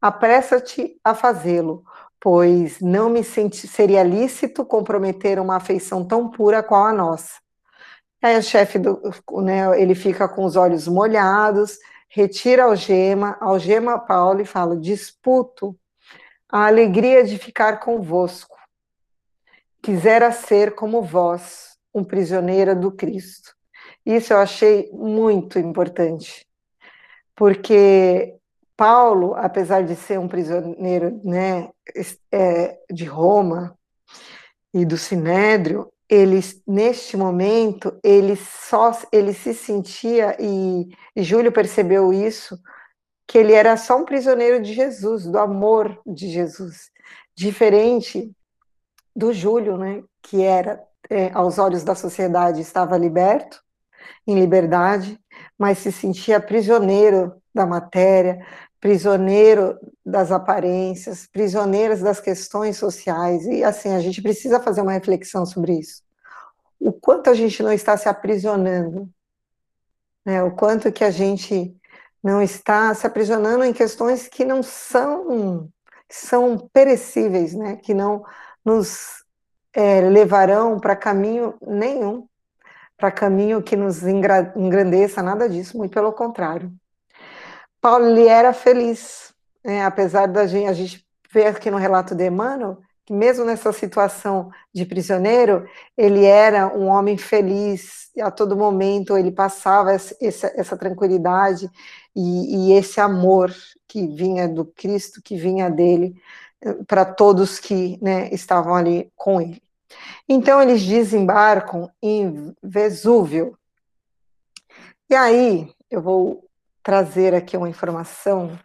[0.00, 1.84] Apressa-te a fazê-lo,
[2.18, 7.34] pois não me senti, seria lícito comprometer uma afeição tão pura qual a nossa.
[8.22, 9.00] Aí o chefe, do,
[9.42, 11.78] né, ele fica com os olhos molhados,
[12.10, 15.78] retira a algema, algema Paulo e fala, disputo
[16.48, 18.58] a alegria de ficar convosco.
[19.80, 23.54] Quisera ser como vós, um prisioneiro do Cristo.
[24.04, 26.46] Isso eu achei muito importante,
[27.34, 28.34] porque
[28.76, 31.70] Paulo, apesar de ser um prisioneiro né,
[32.32, 33.78] é, de Roma
[34.74, 42.12] e do Sinédrio, ele neste momento ele só ele se sentia e, e Júlio percebeu
[42.12, 42.58] isso
[43.28, 46.90] que ele era só um prisioneiro de Jesus, do amor de Jesus,
[47.32, 48.28] diferente
[49.14, 53.62] do Júlio, né, que era, é, aos olhos da sociedade, estava liberto,
[54.26, 55.16] em liberdade,
[55.56, 58.44] mas se sentia prisioneiro da matéria,
[58.80, 65.44] prisioneiro das aparências, prisioneiros das questões sociais, e assim, a gente precisa fazer uma reflexão
[65.44, 66.02] sobre isso.
[66.78, 69.08] O quanto a gente não está se aprisionando,
[70.24, 71.76] né, o quanto que a gente
[72.22, 75.70] não está se aprisionando em questões que não são
[76.10, 77.76] são perecíveis, né?
[77.76, 78.24] Que não
[78.64, 79.24] nos
[79.72, 82.26] é, levarão para caminho nenhum,
[82.96, 86.72] para caminho que nos engrandeça, nada disso, muito pelo contrário.
[87.80, 89.32] Paulo ele era feliz,
[89.64, 89.84] né?
[89.84, 94.50] apesar da gente, a gente ver aqui no relato de Emmanuel, que mesmo nessa situação
[94.72, 95.66] de prisioneiro,
[95.96, 100.16] ele era um homem feliz, a todo momento ele passava essa,
[100.54, 101.68] essa tranquilidade,
[102.14, 103.54] e, e esse amor
[103.88, 106.20] que vinha do Cristo, que vinha dele,
[106.60, 109.62] eh, para todos que né, estavam ali com ele.
[110.28, 113.58] Então eles desembarcam em Vesúvio.
[115.08, 116.49] E aí eu vou
[116.90, 118.58] trazer aqui uma informação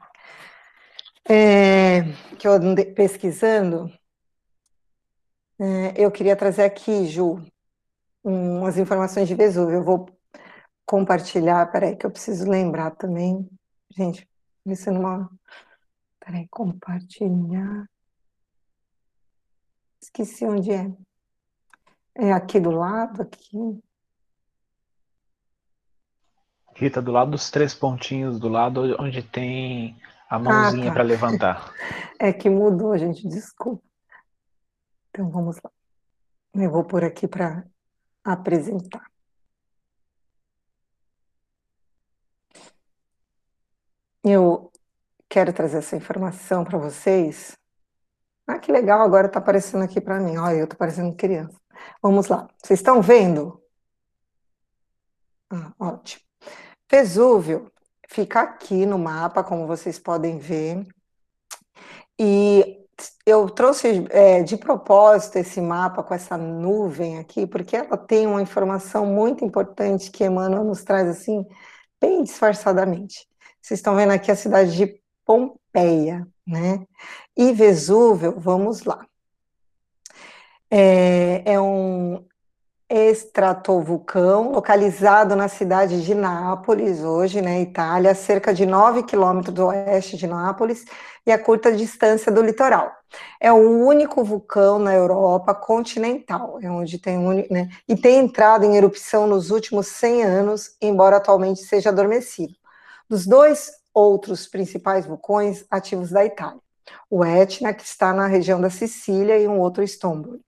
[1.30, 2.02] é,
[2.40, 3.88] que eu andei pesquisando.
[5.60, 7.40] É, eu queria trazer aqui, Ju,
[8.24, 9.76] umas informações de Vesúvio.
[9.76, 10.10] Eu vou
[10.88, 13.48] compartilhar, peraí, que eu preciso lembrar também.
[13.96, 14.28] Gente,
[14.66, 15.30] isso numa.
[16.20, 17.88] Peraí, compartilhar.
[20.02, 20.92] Esqueci onde é.
[22.16, 23.84] É aqui do lado, aqui.
[26.76, 29.98] Rita, do lado dos três pontinhos, do lado onde tem
[30.30, 30.94] a mãozinha ah, tá.
[30.94, 31.74] para levantar.
[32.18, 33.84] É que mudou, gente, desculpa.
[35.10, 35.70] Então vamos lá.
[36.54, 37.66] Eu vou por aqui para
[38.24, 39.06] apresentar.
[44.24, 44.72] Eu
[45.30, 47.58] quero trazer essa informação para vocês.
[48.48, 50.38] Ah, que legal, agora está aparecendo aqui para mim.
[50.38, 51.60] Olha, eu estou parecendo criança.
[52.02, 52.48] Vamos lá.
[52.64, 53.62] Vocês estão vendo?
[55.50, 56.25] Ah, ótimo.
[56.90, 57.72] Vesúvio
[58.08, 60.86] fica aqui no mapa, como vocês podem ver.
[62.20, 62.86] E
[63.26, 68.42] eu trouxe é, de propósito esse mapa com essa nuvem aqui, porque ela tem uma
[68.42, 71.46] informação muito importante que Emmanuel nos traz assim,
[72.00, 73.28] bem disfarçadamente.
[73.62, 76.86] Vocês estão vendo aqui a cidade de Pompeia, né?
[77.36, 79.06] E Vesúvio, vamos lá.
[80.70, 82.26] É, é um
[82.90, 89.66] estratovulcão localizado na cidade de Nápoles, hoje, né, Itália, a cerca de 9 quilômetros do
[89.66, 90.86] oeste de Nápoles
[91.26, 92.92] e a curta distância do litoral.
[93.40, 97.18] É o único vulcão na Europa continental, é onde tem
[97.50, 102.54] né, e tem entrado em erupção nos últimos 100 anos, embora atualmente seja adormecido.
[103.10, 106.60] Dos dois outros principais vulcões ativos da Itália.
[107.10, 110.45] O Etna, que está na região da Sicília, e um outro Stromboli.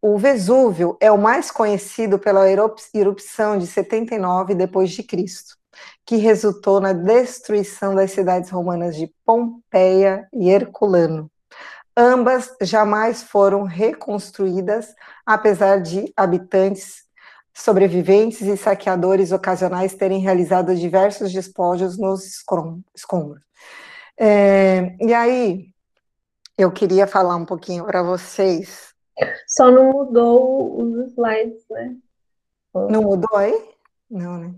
[0.00, 5.56] O Vesúvio é o mais conhecido pela erupção de 79 depois de Cristo,
[6.06, 11.28] que resultou na destruição das cidades romanas de Pompeia e Herculano.
[11.96, 14.94] Ambas jamais foram reconstruídas,
[15.26, 17.04] apesar de habitantes
[17.52, 22.24] sobreviventes e saqueadores ocasionais terem realizado diversos despojos nos
[22.94, 23.42] escombros.
[24.18, 25.68] É, e aí,
[26.56, 28.93] eu queria falar um pouquinho para vocês.
[29.46, 31.96] Só não mudou os slides, né?
[32.74, 33.74] Não mudou aí?
[34.10, 34.54] Não, né?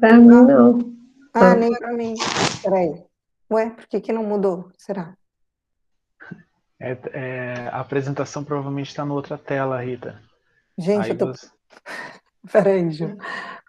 [0.00, 0.94] Para mim, não.
[1.32, 2.14] Ah, nem para mim.
[2.62, 3.04] Peraí.
[3.50, 4.70] Ué, por que, que não mudou?
[4.76, 5.14] Será?
[6.80, 10.20] É, é, a apresentação provavelmente está na outra tela, Rita.
[10.76, 11.26] Gente, aí eu tô.
[11.26, 11.48] Você...
[12.52, 13.16] Peraí, Ju.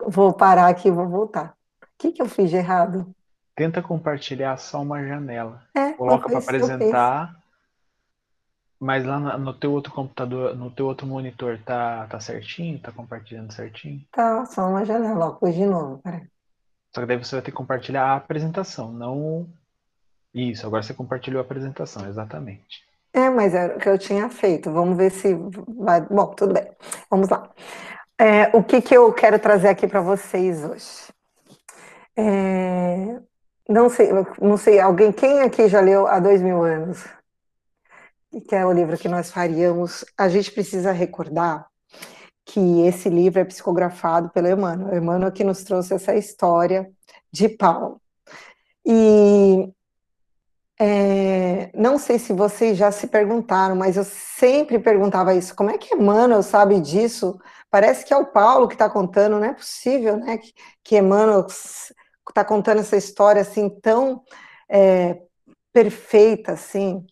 [0.07, 1.55] Vou parar aqui e vou voltar.
[1.81, 3.15] O que, que eu fiz de errado?
[3.55, 5.63] Tenta compartilhar só uma janela.
[5.73, 7.35] É, Coloca para apresentar.
[8.79, 12.79] Mas lá no teu outro computador, no teu outro monitor, tá, tá certinho?
[12.79, 14.01] Tá compartilhando certinho?
[14.11, 16.27] Tá, só uma janela, ó, pus de novo, peraí.
[16.93, 19.47] Só que daí você vai ter que compartilhar a apresentação, não.
[20.33, 22.85] Isso, agora você compartilhou a apresentação, exatamente.
[23.13, 24.69] É, mas era o que eu tinha feito.
[24.69, 25.33] Vamos ver se
[25.77, 26.01] vai.
[26.01, 26.69] Bom, tudo bem.
[27.09, 27.49] Vamos lá.
[28.19, 31.13] É, o que, que eu quero trazer aqui para vocês hoje?
[32.17, 33.19] É,
[33.67, 34.09] não sei,
[34.41, 37.05] não sei, alguém, quem aqui já leu há dois mil anos?
[38.41, 40.03] Que é o livro que nós faríamos.
[40.17, 41.67] A gente precisa recordar
[42.45, 44.95] que esse livro é psicografado pelo Emmanuel.
[44.95, 46.89] Emmanuel que nos trouxe essa história
[47.31, 47.99] de Paulo.
[48.85, 49.73] E
[50.79, 55.77] é, não sei se vocês já se perguntaram, mas eu sempre perguntava isso: como é
[55.77, 57.39] que Emmanuel sabe disso?
[57.69, 60.37] Parece que é o Paulo que está contando, não é possível, né?
[60.37, 61.45] Que, que Emmanuel
[62.29, 64.21] está contando essa história assim tão
[64.69, 65.19] é,
[65.73, 67.05] perfeita, assim.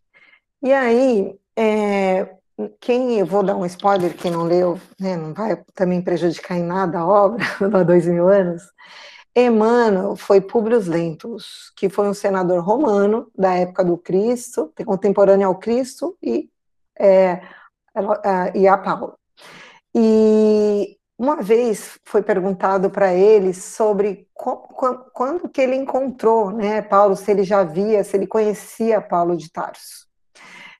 [0.63, 2.37] E aí, é,
[2.79, 6.63] quem eu vou dar um spoiler, quem não leu, né, não vai também prejudicar em
[6.63, 7.43] nada a obra
[7.73, 8.63] há dois mil anos.
[9.35, 15.59] Emmanuel foi Públio Lentulus, que foi um senador romano da época do Cristo, contemporâneo ao
[15.59, 16.49] Cristo e,
[16.97, 17.41] é,
[18.55, 19.17] e a Paulo.
[19.93, 24.29] E uma vez foi perguntado para ele sobre
[25.13, 29.51] quando que ele encontrou, né, Paulo, se ele já via, se ele conhecia Paulo de
[29.51, 30.12] Tarso.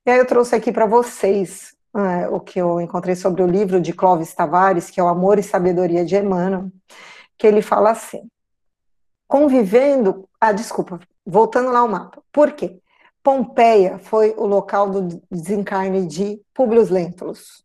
[0.06, 3.80] E aí eu trouxe aqui para vocês é, o que eu encontrei sobre o livro
[3.80, 6.70] de Clóvis Tavares, que é o Amor e Sabedoria de Emmanuel,
[7.38, 8.28] que ele fala assim,
[9.28, 12.80] convivendo, ah, desculpa, voltando lá ao mapa, por quê?
[13.24, 17.64] Pompeia foi o local do desencarne de Publius Lentulus,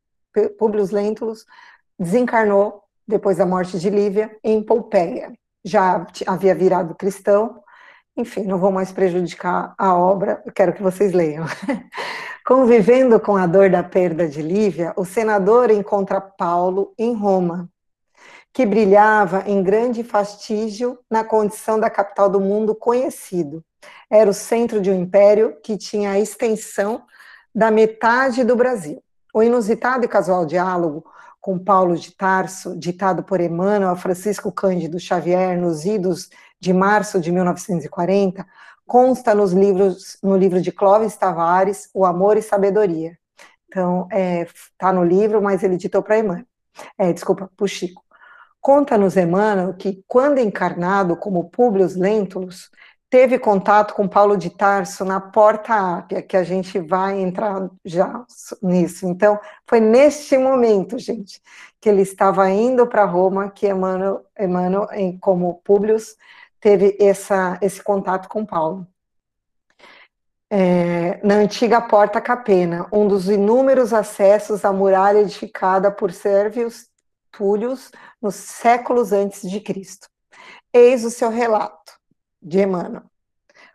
[0.57, 1.45] Públio Lentulus
[1.99, 5.32] desencarnou depois da morte de Lívia em Pompeia.
[5.64, 7.62] Já havia virado cristão,
[8.19, 11.47] enfim, não vou mais prejudicar a obra, quero que vocês leiam.
[12.45, 17.71] Convivendo com a dor da perda de Lívia, o senador encontra Paulo em Roma,
[18.53, 23.64] que brilhava em grande fastígio na condição da capital do mundo conhecido.
[24.11, 27.03] Era o centro de um império que tinha a extensão
[27.55, 29.01] da metade do Brasil.
[29.33, 31.05] O inusitado e casual diálogo
[31.41, 37.20] com Paulo de Tarso, ditado por Emmanuel a Francisco Cândido Xavier nos idos de março
[37.20, 38.46] de 1940,
[38.86, 43.18] consta nos livros, no livro de Clóvis Tavares, O Amor e Sabedoria.
[43.68, 44.46] Então, está é,
[44.78, 46.46] tá no livro, mas ele ditou para Emmanuel.
[46.96, 48.02] É, desculpa, para Chico.
[48.61, 52.70] Conta-nos Emmanuel que, quando encarnado como Públio Lentulus,
[53.11, 58.24] teve contato com Paulo de Tarso na Porta Ápia, que a gente vai entrar já
[58.62, 59.06] nisso.
[59.06, 61.40] Então, foi neste momento, gente,
[61.80, 64.88] que ele estava indo para Roma, que Emmanuel, Emmanuel
[65.20, 65.96] como Públio,
[66.61, 68.86] teve essa, esse contato com Paulo.
[70.50, 76.86] É, na antiga Porta Capena, um dos inúmeros acessos à muralha edificada por Sérvios
[77.30, 77.90] Túlios
[78.20, 80.09] nos séculos antes de Cristo.
[80.72, 81.92] Eis o seu relato
[82.40, 83.04] de Emmanuel.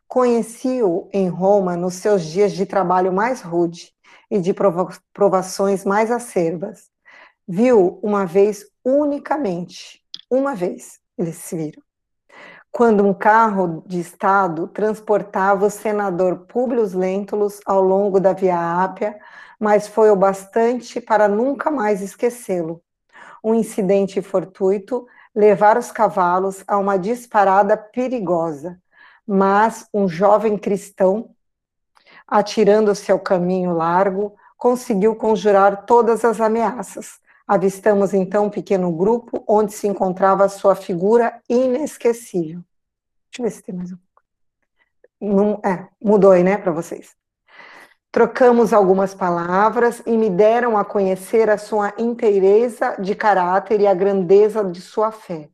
[0.07, 3.93] Conheci-o em Roma nos seus dias de trabalho mais rude
[4.29, 4.53] e de
[5.13, 6.89] provações mais acerbas.
[7.47, 11.81] Viu uma vez unicamente, uma vez eles se viram,
[12.73, 19.15] quando um carro de Estado transportava o senador Públio Lentulus ao longo da Via Ápia,
[19.59, 22.81] mas foi o bastante para nunca mais esquecê-lo.
[23.43, 25.05] Um incidente fortuito
[25.35, 28.79] levar os cavalos a uma disparada perigosa,
[29.25, 31.29] mas um jovem cristão,
[32.27, 37.19] atirando-se ao caminho largo, conseguiu conjurar todas as ameaças.
[37.47, 42.63] Avistamos então um pequeno grupo onde se encontrava sua figura inesquecível.
[43.29, 43.99] Deixa eu ver se tem mais uma
[45.19, 47.15] Não, é, mudou aí, né, para vocês.
[48.11, 53.93] Trocamos algumas palavras e me deram a conhecer a sua inteireza de caráter e a
[53.93, 55.49] grandeza de sua fé.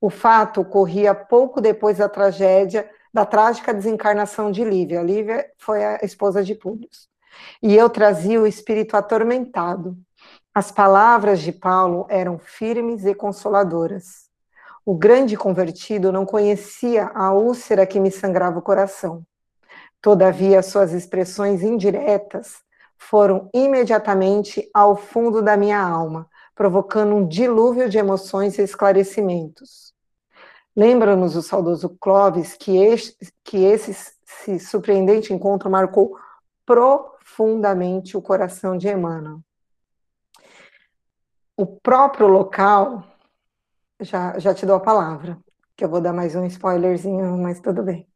[0.00, 5.02] O fato ocorria pouco depois da tragédia, da trágica desencarnação de Lívia.
[5.02, 6.88] Lívia foi a esposa de Públio.
[7.62, 9.96] E eu trazia o espírito atormentado.
[10.56, 14.30] As palavras de Paulo eram firmes e consoladoras.
[14.86, 19.22] O grande convertido não conhecia a úlcera que me sangrava o coração.
[20.00, 22.54] Todavia, suas expressões indiretas
[22.96, 29.92] foram imediatamente ao fundo da minha alma, provocando um dilúvio de emoções e esclarecimentos.
[30.74, 36.16] Lembra-nos o saudoso Clovis que, este, que esse, esse surpreendente encontro marcou
[36.64, 39.45] profundamente o coração de Emmanuel.
[41.56, 43.02] O próprio local
[44.00, 45.38] já, já te dou a palavra,
[45.74, 48.06] que eu vou dar mais um spoilerzinho, mas tudo bem.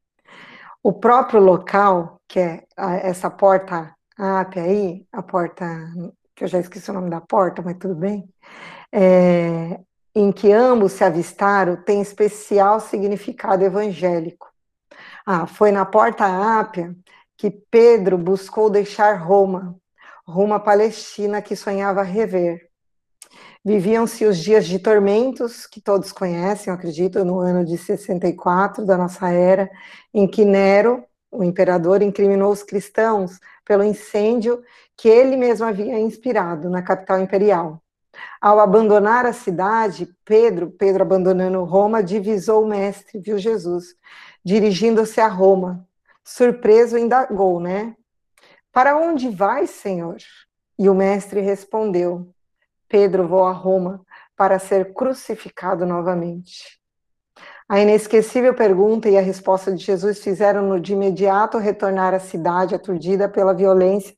[0.82, 5.64] O próprio local, que é a, essa porta AP aí, a porta,
[6.34, 8.28] que eu já esqueci o nome da porta, mas tudo bem,
[8.92, 9.80] é,
[10.14, 14.52] em que ambos se avistaram, tem especial significado evangélico.
[15.26, 16.94] Ah, foi na porta Ápia
[17.38, 19.76] que Pedro buscou deixar Roma,
[20.26, 22.69] Roma Palestina que sonhava rever.
[23.62, 28.96] Viviam-se os dias de tormentos, que todos conhecem, eu acredito, no ano de 64 da
[28.96, 29.70] nossa era,
[30.14, 34.62] em que Nero, o imperador, incriminou os cristãos pelo incêndio
[34.96, 37.82] que ele mesmo havia inspirado na capital imperial.
[38.40, 43.94] Ao abandonar a cidade, Pedro, Pedro abandonando Roma, divisou o mestre, viu Jesus,
[44.42, 45.86] dirigindo-se a Roma.
[46.24, 47.94] Surpreso, indagou, né?
[48.72, 50.16] Para onde vai, Senhor?
[50.78, 52.32] E o mestre respondeu:
[52.90, 54.04] Pedro voa a Roma
[54.36, 56.80] para ser crucificado novamente.
[57.68, 63.28] A inesquecível pergunta e a resposta de Jesus fizeram-no de imediato retornar à cidade aturdida
[63.28, 64.16] pela violência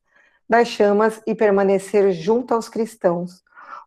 [0.48, 3.42] das chamas e permanecer junto aos cristãos.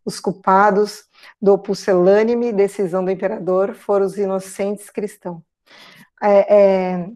[0.05, 1.05] Os culpados
[1.41, 5.41] do pucelânime decisão do imperador foram os inocentes cristãos.
[6.21, 7.09] É, é,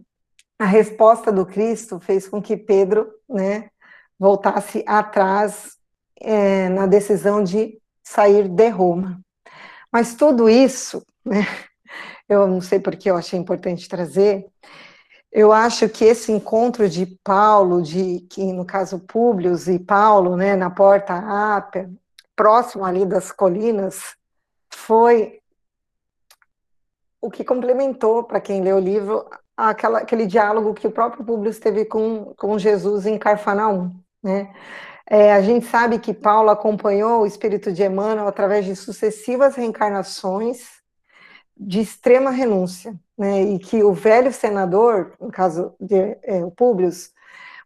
[0.58, 3.70] a resposta do Cristo fez com que Pedro né,
[4.18, 5.79] voltasse atrás
[6.20, 9.20] é, na decisão de sair de Roma.
[9.92, 11.46] Mas tudo isso, né,
[12.28, 14.46] eu não sei porque eu achei importante trazer,
[15.32, 20.56] eu acho que esse encontro de Paulo, de que no caso Públio e Paulo, né,
[20.56, 21.14] na porta
[21.56, 21.90] Ápia,
[22.36, 24.16] próximo ali das colinas,
[24.74, 25.40] foi
[27.22, 31.54] o que complementou, para quem lê o livro, aquela, aquele diálogo que o próprio Públio
[31.60, 33.94] teve com, com Jesus em Carfanaum,
[34.24, 34.54] né?
[35.10, 40.80] É, a gente sabe que Paulo acompanhou o espírito de Emmanuel através de sucessivas reencarnações
[41.58, 43.42] de extrema renúncia, né?
[43.42, 46.92] E que o velho senador, no caso de é, Públio,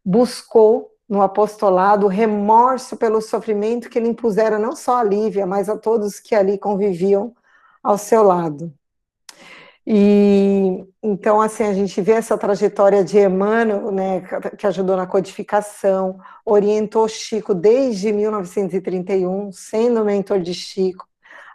[0.03, 5.77] buscou no apostolado remorso pelo sofrimento que ele impusera não só a Lívia, mas a
[5.77, 7.35] todos que ali conviviam
[7.83, 8.73] ao seu lado.
[9.85, 14.21] E então, assim, a gente vê essa trajetória de Emmanuel, né,
[14.57, 21.05] que ajudou na codificação, orientou Chico desde 1931, sendo mentor de Chico,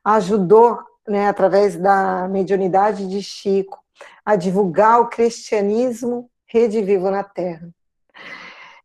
[0.04, 3.78] ajudou, né, através da mediunidade de Chico,
[4.22, 7.70] a divulgar o cristianismo rede vivo na Terra.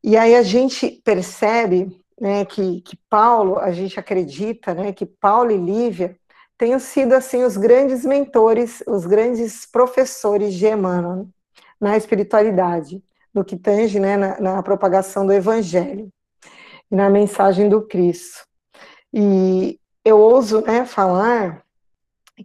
[0.02, 5.52] E aí a gente percebe, né, que, que Paulo, a gente acredita, né, que Paulo
[5.52, 6.18] e Lívia
[6.64, 11.28] tenham sido assim os grandes mentores, os grandes professores de Emmanuel
[11.78, 13.04] na espiritualidade,
[13.34, 16.10] no que tange né, na, na propagação do Evangelho
[16.90, 18.48] e na mensagem do Cristo.
[19.12, 21.66] E eu ouso né, falar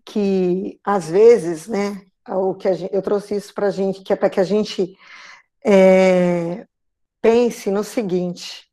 [0.05, 4.17] que às vezes, né, o que gente, eu trouxe isso para a gente, que é
[4.17, 4.97] para que a gente
[5.65, 6.67] é,
[7.23, 8.69] pense no seguinte: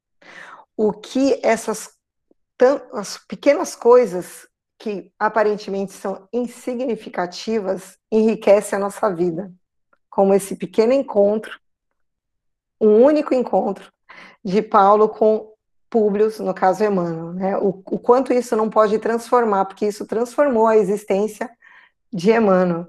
[0.76, 1.93] o que essas
[2.93, 4.48] as pequenas coisas
[4.78, 9.52] que aparentemente são insignificativas enriquece a nossa vida,
[10.10, 11.60] como esse pequeno encontro,
[12.80, 13.92] um único encontro
[14.44, 15.54] de Paulo com
[15.90, 17.58] Públio, no caso Emmanuel, né?
[17.58, 21.50] O, o, quanto isso não pode transformar, porque isso transformou a existência
[22.12, 22.88] de Emmanuel.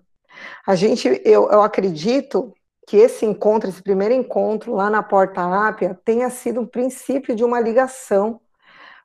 [0.67, 2.53] A gente, eu, eu acredito
[2.87, 7.45] que esse encontro, esse primeiro encontro lá na Porta Ápia, tenha sido um princípio de
[7.45, 8.41] uma ligação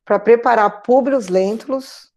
[0.03, 2.10] para preparar Públio Lentulus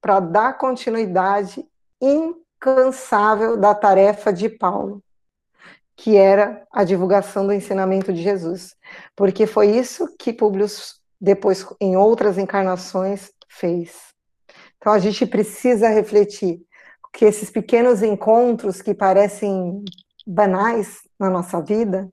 [0.00, 1.64] para dar continuidade
[2.00, 5.02] incansável da tarefa de Paulo,
[5.96, 8.76] que era a divulgação do ensinamento de Jesus,
[9.16, 10.66] porque foi isso que Públio
[11.20, 14.14] depois em outras encarnações fez.
[14.76, 16.62] Então a gente precisa refletir
[17.12, 19.84] que esses pequenos encontros que parecem
[20.24, 22.08] banais na nossa vida,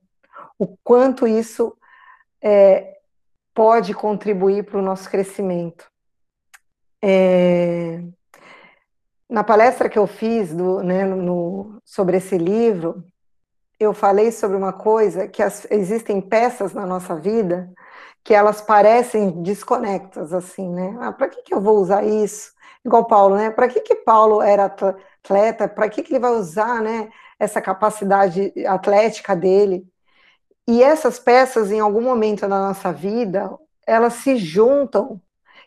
[0.58, 1.78] o quanto isso
[2.42, 2.98] é,
[3.54, 5.86] pode contribuir para o nosso crescimento.
[7.02, 8.02] É,
[9.30, 13.04] na palestra que eu fiz do, né, no, sobre esse livro,
[13.80, 17.72] eu falei sobre uma coisa que as, existem peças na nossa vida
[18.24, 20.98] que elas parecem desconectas, assim, né?
[21.00, 22.54] Ah, para que, que eu vou usar isso?
[22.84, 23.52] Igual Paulo, né?
[23.52, 25.68] Para que, que Paulo era atleta?
[25.68, 27.10] Para que, que ele vai usar, né?
[27.40, 29.88] Essa capacidade atlética dele?
[30.68, 35.22] E essas peças, em algum momento da nossa vida, elas se juntam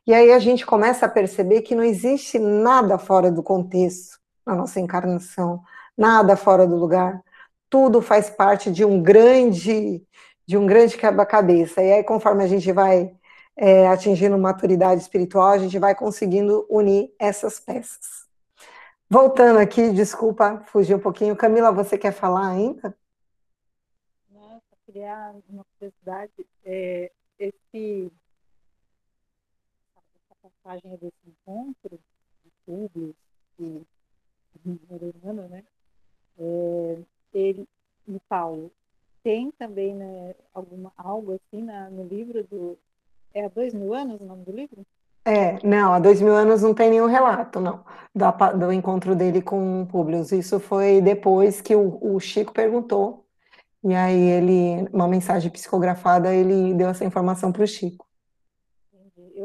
[0.06, 4.54] e aí a gente começa a perceber que não existe nada fora do contexto na
[4.54, 5.62] nossa encarnação,
[5.96, 7.22] nada fora do lugar.
[7.68, 10.02] Tudo faz parte de um grande,
[10.46, 11.82] de um grande quebra-cabeça.
[11.82, 13.14] E aí, conforme a gente vai
[13.54, 18.26] é, atingindo maturidade espiritual, a gente vai conseguindo unir essas peças.
[19.10, 21.36] Voltando aqui, desculpa, fugi um pouquinho.
[21.36, 22.96] Camila, você quer falar ainda?
[24.30, 26.32] Nossa, criar uma curiosidade.
[26.64, 28.12] É, esse
[30.68, 31.98] passagem desse encontro
[32.44, 33.14] de Públio
[33.58, 33.82] e
[34.90, 35.64] Moreno, né?
[36.38, 36.98] É,
[37.32, 37.66] ele
[38.06, 38.70] e Paulo
[39.24, 42.78] tem também né, alguma algo assim na, no livro do
[43.34, 44.86] é há dois mil anos o nome do livro?
[45.24, 47.84] É, não, há dois mil anos não tem nenhum relato, não,
[48.58, 50.22] do encontro dele com Públio.
[50.32, 53.26] Isso foi depois que o, o Chico perguntou,
[53.84, 58.07] e aí ele, uma mensagem psicografada, ele deu essa informação para o Chico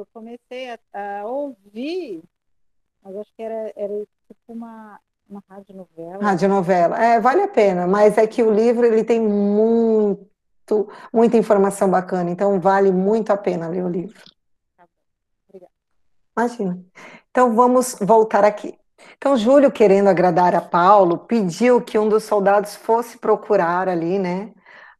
[0.03, 2.21] eu comecei a, a, ouvir,
[3.01, 3.93] mas acho que era, era
[4.27, 4.99] tipo uma,
[5.29, 6.23] uma rádio novela.
[6.23, 11.37] Rádio novela, é, vale a pena, mas é que o livro ele tem muito, muita
[11.37, 14.21] informação bacana, então vale muito a pena ler o livro.
[14.75, 14.85] Tá
[15.47, 15.71] Obrigada.
[16.37, 16.83] Imagina.
[17.31, 18.77] Então vamos voltar aqui.
[19.17, 24.53] Então, Júlio, querendo agradar a Paulo, pediu que um dos soldados fosse procurar ali, né,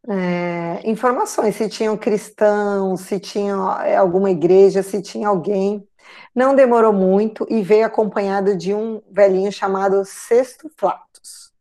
[0.08, 5.88] é, informações, se tinham cristãos, se tinha é, alguma igreja, se tinha alguém.
[6.36, 11.54] Não demorou muito e veio acompanhado de um velhinho chamado Sexto Flactus.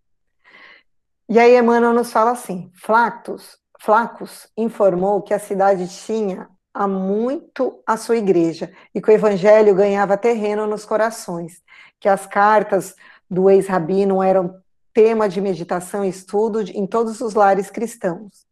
[1.28, 7.80] E aí Emmanuel nos fala assim: Flactus, Flacus informou que a cidade tinha há muito
[7.86, 11.62] a sua igreja e que o evangelho ganhava terreno nos corações,
[12.00, 12.94] que as cartas
[13.30, 14.61] do ex-rabino eram
[14.92, 18.46] tema de meditação e estudo em todos os lares cristãos,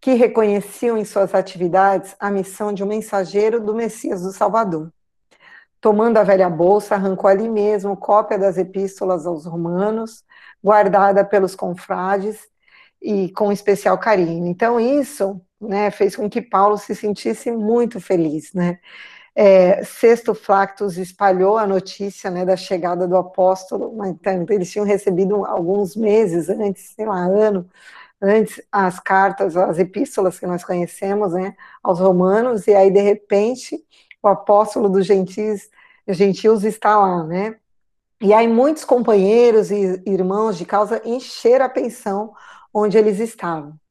[0.00, 4.92] que reconheciam em suas atividades a missão de um mensageiro do Messias do Salvador.
[5.80, 10.24] Tomando a velha bolsa, arrancou ali mesmo cópia das epístolas aos romanos,
[10.62, 12.38] guardada pelos confrades
[13.00, 14.46] e com especial carinho.
[14.46, 18.78] Então, isso né, fez com que Paulo se sentisse muito feliz, né?
[19.34, 24.84] É, Sexto Flactus espalhou a notícia né, da chegada do apóstolo, mas então, eles tinham
[24.84, 27.68] recebido alguns meses antes, sei lá, ano
[28.20, 33.84] antes, as cartas, as epístolas que nós conhecemos né, aos romanos, e aí, de repente,
[34.22, 35.68] o apóstolo dos gentios,
[36.08, 37.56] gentios está lá, né?
[38.20, 42.32] E aí muitos companheiros e irmãos de causa encheram a pensão
[42.72, 43.81] onde eles estavam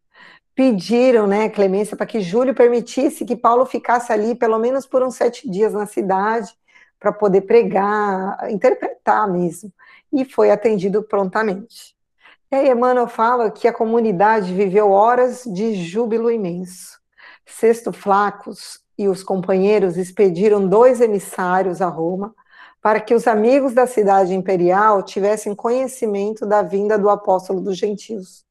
[0.56, 5.16] pediram, né, Clemência, para que Júlio permitisse que Paulo ficasse ali pelo menos por uns
[5.16, 6.54] sete dias na cidade,
[7.00, 9.74] para poder pregar, interpretar mesmo,
[10.14, 11.96] e foi atendido prontamente.
[12.52, 17.00] E aí Emmanuel fala que a comunidade viveu horas de júbilo imenso.
[17.46, 22.36] Sexto Flacos e os companheiros expediram dois emissários a Roma
[22.82, 28.44] para que os amigos da cidade imperial tivessem conhecimento da vinda do apóstolo dos gentios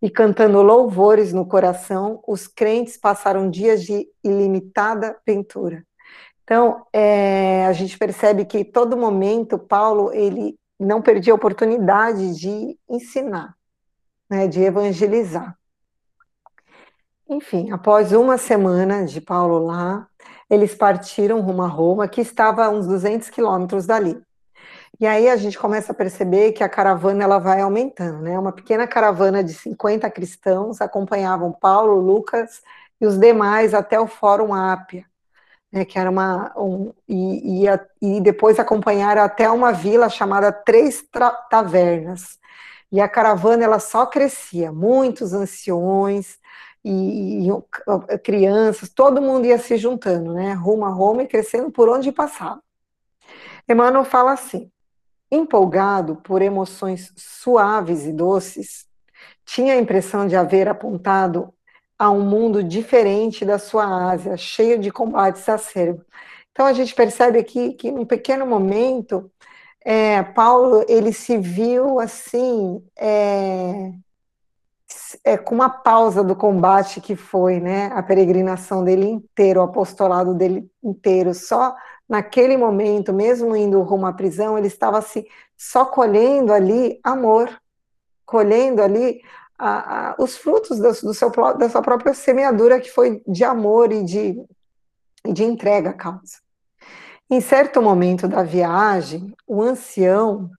[0.00, 5.84] e cantando louvores no coração, os crentes passaram dias de ilimitada ventura.
[6.42, 12.78] Então, é, a gente percebe que todo momento Paulo ele não perdia a oportunidade de
[12.88, 13.54] ensinar,
[14.28, 15.56] né, de evangelizar.
[17.26, 20.06] Enfim, após uma semana de Paulo lá,
[20.50, 24.20] eles partiram rumo a Roma, que estava a uns 200 quilômetros dali.
[25.00, 28.38] E aí a gente começa a perceber que a caravana ela vai aumentando, né?
[28.38, 32.62] Uma pequena caravana de 50 cristãos acompanhavam Paulo, Lucas
[33.00, 35.04] e os demais até o Fórum Ápia,
[35.72, 35.84] né?
[35.84, 41.04] Que era uma um, e, e, e depois acompanharam até uma vila chamada Três
[41.50, 42.38] Tavernas.
[42.92, 46.38] E a caravana ela só crescia, muitos anciões
[46.84, 50.52] e, e crianças, todo mundo ia se juntando, né?
[50.52, 52.62] Rumo a Roma e crescendo por onde passava.
[53.68, 54.70] Emmanuel fala assim:
[55.30, 58.86] Empolgado por emoções suaves e doces,
[59.44, 61.52] tinha a impressão de haver apontado
[61.98, 66.04] a um mundo diferente da sua Ásia, cheio de combates acerbos.
[66.52, 69.30] Então a gente percebe aqui que num pequeno momento
[69.84, 73.92] é, Paulo ele se viu assim é,
[75.24, 80.34] é, com uma pausa do combate que foi, né, a peregrinação dele inteiro, o apostolado
[80.34, 81.74] dele inteiro, só
[82.08, 85.26] naquele momento, mesmo indo rumo à prisão, ele estava se
[85.56, 87.50] só colhendo ali amor,
[88.26, 89.20] colhendo ali
[89.58, 93.92] a, a, os frutos do, do seu, da sua própria semeadura, que foi de amor
[93.92, 94.36] e de,
[95.32, 96.42] de entrega à causa.
[97.30, 100.50] Em certo momento da viagem, o ancião,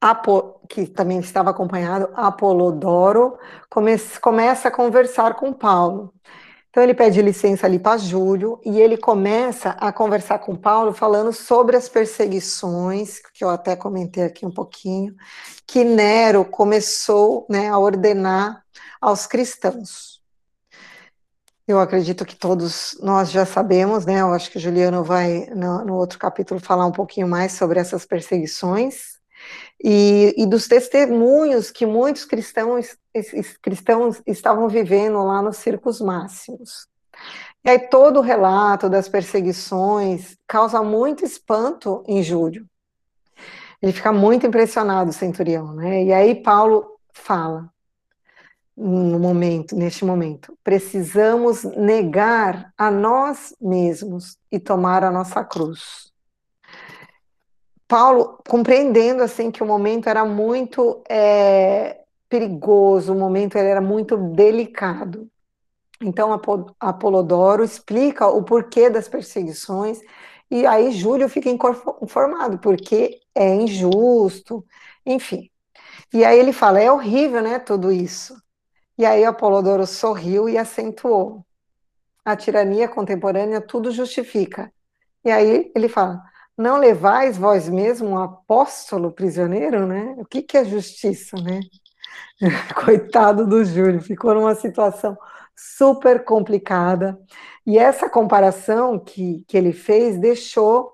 [0.00, 3.38] Apo, que também estava acompanhado, Apolodoro,
[3.68, 6.14] come, começa a conversar com Paulo.
[6.70, 11.32] Então ele pede licença ali para Júlio e ele começa a conversar com Paulo falando
[11.32, 15.14] sobre as perseguições, que eu até comentei aqui um pouquinho,
[15.66, 18.64] que Nero começou né, a ordenar
[19.00, 20.20] aos cristãos.
[21.66, 24.20] Eu acredito que todos nós já sabemos, né?
[24.20, 27.78] Eu acho que o Juliano vai, no, no outro capítulo, falar um pouquinho mais sobre
[27.78, 29.19] essas perseguições
[29.82, 32.96] e, e dos testemunhos que muitos cristãos,
[33.62, 36.86] cristãos estavam vivendo lá nos circos máximos.
[37.64, 42.66] E aí todo o relato das perseguições causa muito espanto em Júlio.
[43.82, 46.04] Ele fica muito impressionado, o centurião, né?
[46.04, 47.70] E aí Paulo fala,
[48.76, 56.09] no momento, neste momento, precisamos negar a nós mesmos e tomar a nossa cruz.
[57.90, 65.28] Paulo compreendendo assim que o momento era muito é, perigoso, o momento era muito delicado.
[66.00, 66.32] Então
[66.78, 70.00] Apolodoro explica o porquê das perseguições
[70.48, 74.64] e aí Júlio fica informado porque é injusto,
[75.04, 75.50] enfim.
[76.14, 78.40] E aí ele fala é horrível, né, tudo isso.
[78.96, 81.44] E aí Apolodoro sorriu e acentuou.
[82.24, 84.72] A tirania contemporânea tudo justifica.
[85.24, 86.22] E aí ele fala:
[86.60, 90.14] não levais vós mesmo um apóstolo prisioneiro, né?
[90.18, 91.60] O que, que é justiça, né?
[92.84, 95.16] Coitado do Júlio, ficou numa situação
[95.56, 97.18] super complicada.
[97.66, 100.92] E essa comparação que, que ele fez deixou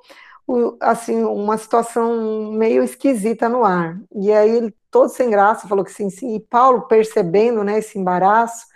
[0.80, 3.98] assim uma situação meio esquisita no ar.
[4.14, 6.36] E aí ele todo sem graça falou que sim, sim.
[6.36, 8.66] E Paulo percebendo né, esse embaraço,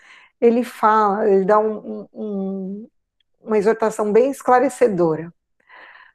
[0.40, 2.88] ele fala, ele dá um, um,
[3.42, 5.32] uma exortação bem esclarecedora.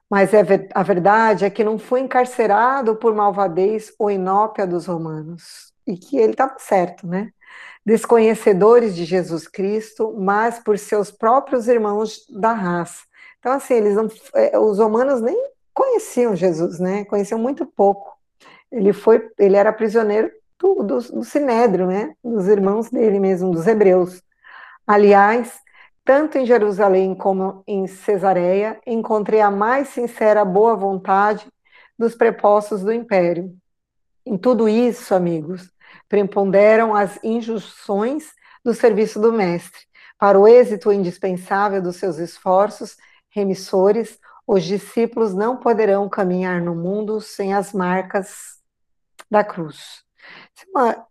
[0.10, 0.44] Mas é,
[0.74, 5.74] a verdade é que não foi encarcerado por malvadez ou inópia dos romanos.
[5.86, 7.32] E que ele estava certo, né?
[7.86, 13.04] Desconhecedores de Jesus Cristo, mas por seus próprios irmãos da raça.
[13.40, 15.38] Então, assim, eles não, é, os romanos nem
[15.74, 17.06] conheciam Jesus, né?
[17.06, 18.16] Conheciam muito pouco.
[18.72, 22.16] Ele foi, ele era prisioneiro do, do, do Sinédrio, né?
[22.24, 24.24] Dos irmãos dele mesmo, dos hebreus.
[24.88, 25.60] Aliás,
[26.06, 31.48] tanto em Jerusalém como em Cesareia, encontrei a mais sincera boa vontade
[31.98, 33.52] dos prepostos do império.
[34.24, 35.72] Em tudo isso, amigos,
[36.08, 38.34] preponderam as injunções
[38.64, 39.82] do serviço do Mestre.
[40.18, 42.98] Para o êxito indispensável dos seus esforços
[43.30, 48.60] remissores, os discípulos não poderão caminhar no mundo sem as marcas
[49.30, 50.04] da cruz.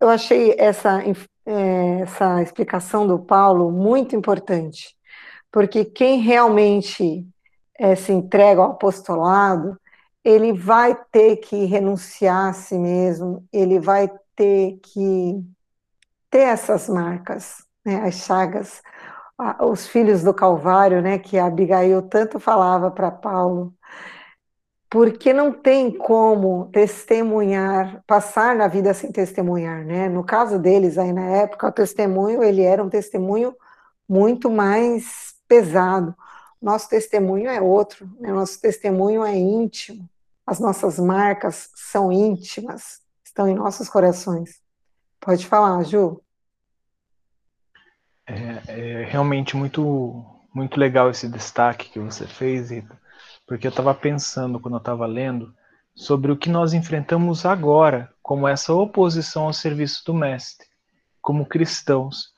[0.01, 1.03] Eu achei essa
[1.47, 4.97] é, essa explicação do Paulo muito importante,
[5.53, 7.27] porque quem realmente
[7.79, 9.79] é, se entrega ao apostolado,
[10.25, 15.45] ele vai ter que renunciar a si mesmo, ele vai ter que
[16.31, 18.83] ter essas marcas, né, as chagas,
[19.61, 23.75] os filhos do Calvário, né, que Abigail tanto falava para Paulo,
[24.95, 30.09] porque não tem como testemunhar, passar na vida sem testemunhar, né?
[30.09, 33.57] No caso deles aí na época, o testemunho, ele era um testemunho
[34.09, 36.15] muito mais pesado.
[36.63, 38.33] Nosso testemunho é outro, né?
[38.33, 40.09] Nosso testemunho é íntimo.
[40.47, 44.61] As nossas marcas são íntimas, estão em nossos corações.
[45.19, 46.23] Pode falar, Ju.
[48.29, 50.25] É, é realmente muito
[50.55, 53.03] muito legal esse destaque que você fez, Rita
[53.47, 55.55] porque eu estava pensando quando eu estava lendo
[55.95, 60.67] sobre o que nós enfrentamos agora, como essa oposição ao serviço do Mestre,
[61.21, 62.33] como cristãos.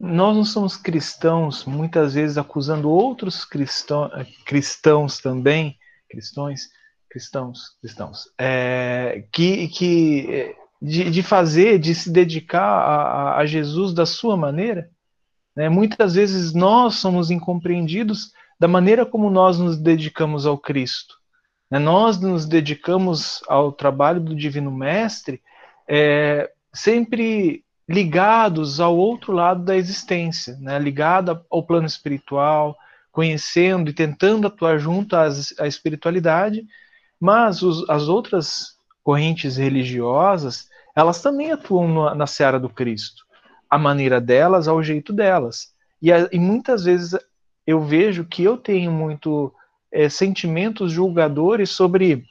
[0.00, 4.10] Nós não somos cristãos, muitas vezes acusando outros cristão,
[4.46, 5.76] cristãos também,
[6.08, 6.68] cristãos,
[7.08, 14.04] cristãos, cristãos, é, que, que de, de, fazer, de se dedicar a, a Jesus da
[14.04, 14.90] sua maneira.
[15.54, 15.68] Né?
[15.68, 21.16] Muitas vezes nós somos incompreendidos da maneira como nós nos dedicamos ao Cristo.
[21.70, 21.78] Né?
[21.78, 25.42] Nós nos dedicamos ao trabalho do Divino Mestre
[25.88, 30.78] é, sempre ligados ao outro lado da existência, né?
[30.78, 32.76] ligado ao plano espiritual,
[33.12, 36.66] conhecendo e tentando atuar junto às, à espiritualidade,
[37.20, 43.24] mas os, as outras correntes religiosas, elas também atuam na, na seara do Cristo.
[43.68, 45.74] A maneira delas, ao jeito delas.
[46.00, 47.16] E, e muitas vezes
[47.66, 49.52] eu vejo que eu tenho muito
[49.92, 52.24] é, sentimentos julgadores sobre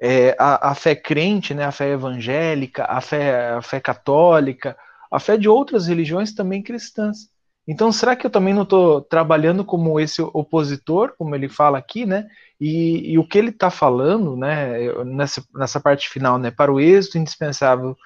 [0.00, 4.76] é, a, a, fé crente, né, a fé evangélica, a fé, a fé católica,
[5.10, 7.28] a fé de outras religiões também cristãs.
[7.66, 12.04] Então, será que eu também não estou trabalhando como esse opositor, como ele fala aqui,
[12.04, 12.28] né?
[12.60, 16.78] E, e o que ele está falando, né, nessa, nessa parte final, né, para o
[16.78, 17.96] êxito indispensável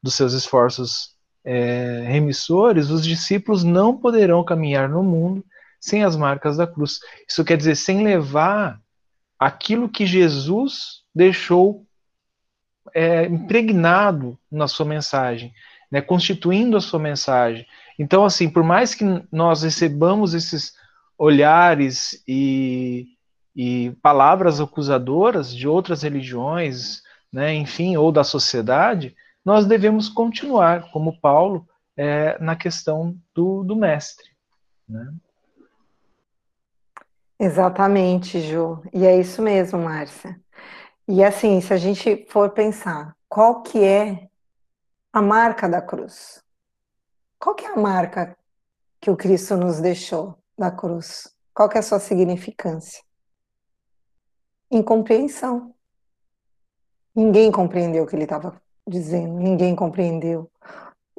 [0.00, 5.44] dos seus esforços é, remissores, os discípulos não poderão caminhar no mundo
[5.80, 7.00] sem as marcas da cruz.
[7.28, 8.80] Isso quer dizer, sem levar
[9.38, 11.86] aquilo que Jesus deixou
[12.94, 15.52] é, impregnado na sua mensagem,
[15.90, 17.66] né, constituindo a sua mensagem.
[17.98, 20.72] Então, assim, por mais que nós recebamos esses
[21.16, 23.06] olhares e,
[23.54, 27.02] e palavras acusadoras de outras religiões,
[27.32, 29.14] né, enfim, ou da sociedade,
[29.44, 31.66] nós devemos continuar, como Paulo,
[31.96, 34.26] é, na questão do, do mestre.
[34.88, 35.12] Né?
[37.38, 38.82] Exatamente, Ju.
[38.92, 40.40] E é isso mesmo, Márcia.
[41.06, 44.28] E assim, se a gente for pensar, qual que é
[45.12, 46.42] a marca da cruz?
[47.38, 48.36] Qual que é a marca
[49.00, 51.32] que o Cristo nos deixou da cruz?
[51.54, 53.02] Qual que é a sua significância?
[54.70, 55.74] Incompreensão.
[57.14, 60.50] Ninguém compreendeu o que ele estava dizendo, ninguém compreendeu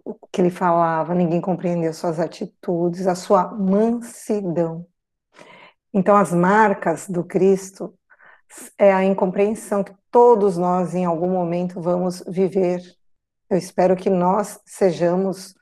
[0.03, 4.85] o que ele falava, ninguém compreendeu suas atitudes, a sua mansidão.
[5.93, 7.93] Então, as marcas do Cristo
[8.77, 12.81] é a incompreensão que todos nós, em algum momento, vamos viver.
[13.49, 15.55] Eu espero que nós sejamos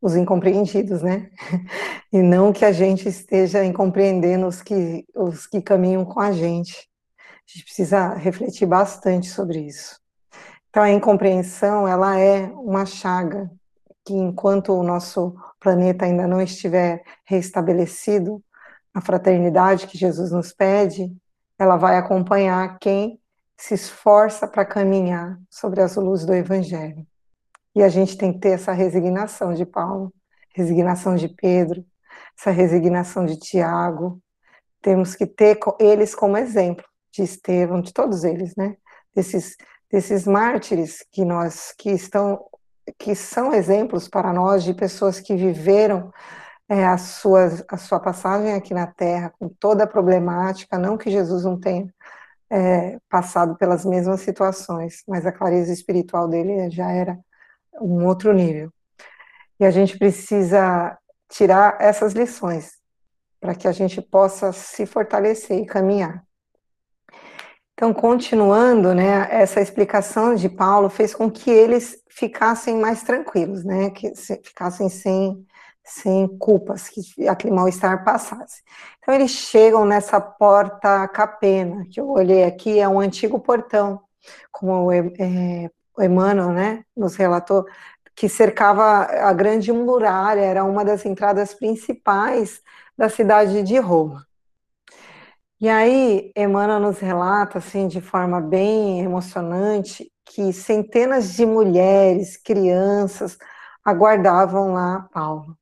[0.00, 1.30] os incompreendidos, né?
[2.12, 6.86] E não que a gente esteja incompreendendo os que, os que caminham com a gente.
[7.26, 9.98] A gente precisa refletir bastante sobre isso.
[10.68, 13.50] Então, a incompreensão, ela é uma chaga
[14.04, 18.42] que, enquanto o nosso planeta ainda não estiver restabelecido,
[18.94, 21.14] a fraternidade que Jesus nos pede,
[21.58, 23.20] ela vai acompanhar quem
[23.56, 27.06] se esforça para caminhar sobre as luzes do Evangelho.
[27.74, 30.12] E a gente tem que ter essa resignação de Paulo,
[30.54, 31.84] resignação de Pedro,
[32.38, 34.20] essa resignação de Tiago.
[34.82, 38.76] Temos que ter eles como exemplo, de Estevão, de todos eles, né?
[39.14, 39.56] Desses,
[39.90, 42.44] desses mártires que nós que estão
[42.98, 46.12] que são exemplos para nós de pessoas que viveram
[46.72, 51.10] é, a, sua, a sua passagem aqui na Terra, com toda a problemática, não que
[51.10, 51.92] Jesus não tenha
[52.48, 57.18] é, passado pelas mesmas situações, mas a clareza espiritual dele já era
[57.78, 58.72] um outro nível.
[59.60, 60.96] E a gente precisa
[61.28, 62.72] tirar essas lições
[63.38, 66.24] para que a gente possa se fortalecer e caminhar.
[67.74, 73.90] Então, continuando, né, essa explicação de Paulo fez com que eles ficassem mais tranquilos, né,
[73.90, 74.10] que
[74.42, 75.46] ficassem sem
[75.84, 78.62] sem culpas, que aquele mal-estar passasse.
[78.98, 84.00] Então eles chegam nessa porta capena, que eu olhei aqui, é um antigo portão,
[84.50, 87.66] como o, é, o Emmanuel né, nos relatou,
[88.14, 92.62] que cercava a grande muralha, era uma das entradas principais
[92.96, 94.26] da cidade de Roma.
[95.60, 103.38] E aí, Emmanuel nos relata, assim, de forma bem emocionante, que centenas de mulheres, crianças,
[103.84, 105.56] aguardavam lá Paulo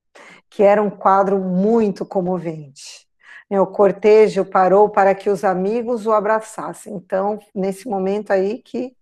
[0.50, 3.08] que era um quadro muito comovente.
[3.48, 6.94] Né, o cortejo parou para que os amigos o abraçassem.
[6.94, 8.94] Então, nesse momento aí que,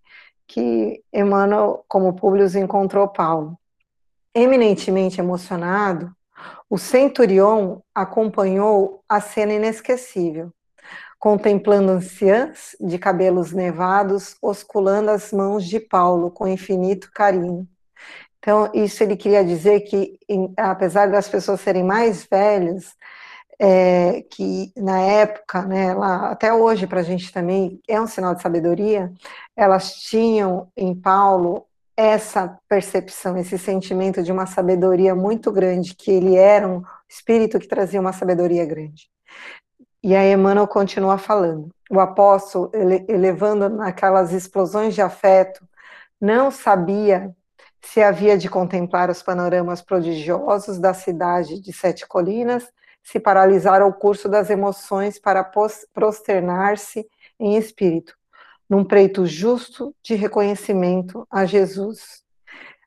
[0.47, 3.59] que Emmanuel, como Públio, encontrou Paulo.
[4.35, 6.15] Eminentemente emocionado,
[6.69, 10.53] o centurião acompanhou a cena inesquecível,
[11.19, 17.67] contemplando anciãs de cabelos nevados osculando as mãos de Paulo com infinito carinho
[18.49, 22.97] então, isso ele queria dizer que, em, apesar das pessoas serem mais velhas,
[23.59, 28.41] é, que na época, né, até hoje para a gente também é um sinal de
[28.41, 29.13] sabedoria,
[29.55, 36.35] elas tinham em Paulo essa percepção, esse sentimento de uma sabedoria muito grande, que ele
[36.35, 39.11] era um espírito que trazia uma sabedoria grande.
[40.03, 41.69] E aí Emmanuel continua falando.
[41.91, 42.71] O apóstolo,
[43.07, 45.69] elevando naquelas explosões de afeto,
[46.19, 47.37] não sabia
[47.83, 52.71] se havia de contemplar os panoramas prodigiosos da cidade de Sete Colinas,
[53.03, 55.49] se paralisar o curso das emoções para
[55.95, 57.09] prosternar-se
[57.39, 58.15] em espírito,
[58.69, 62.23] num preito justo de reconhecimento a Jesus.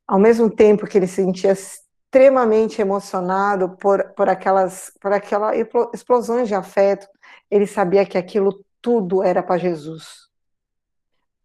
[0.08, 5.54] Ao mesmo tempo que ele se sentia extremamente emocionado por, por, aquelas, por aquela
[5.94, 7.08] explosões de afeto,
[7.50, 10.21] ele sabia que aquilo tudo era para Jesus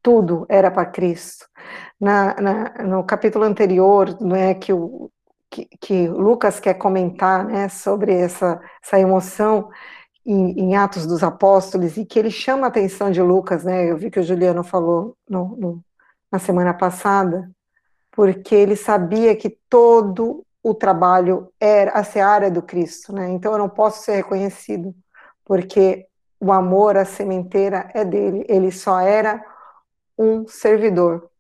[0.07, 1.49] tudo era para Cristo.
[2.01, 5.11] Na, na, no capítulo anterior, não é que o
[5.51, 9.69] que, que Lucas quer comentar, né, sobre essa, essa emoção
[10.25, 13.91] em, em, Atos dos Apóstolos e que ele chama a atenção de Lucas, né?
[13.91, 15.85] Eu vi que o Juliano falou no, no,
[16.31, 17.51] na semana passada,
[18.13, 23.29] porque ele sabia que todo o trabalho era a seara do Cristo, né?
[23.31, 24.95] Então eu não posso ser reconhecido
[25.45, 26.07] porque
[26.39, 28.45] o amor, a sementeira é dele.
[28.49, 29.43] Ele só era
[30.19, 31.31] um servidor,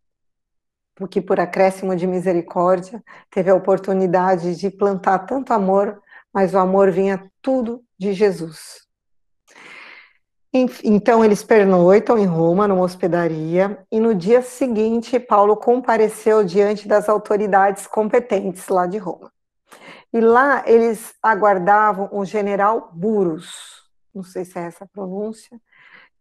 [0.94, 6.02] porque por acréscimo de misericórdia teve a oportunidade de plantar tanto amor,
[6.32, 8.86] mas o amor vinha tudo de Jesus.
[10.82, 17.10] Então eles pernoitam em Roma, numa hospedaria, e no dia seguinte Paulo compareceu diante das
[17.10, 19.30] autoridades competentes lá de Roma.
[20.12, 25.60] E lá eles aguardavam o general Burus, não sei se é essa a pronúncia,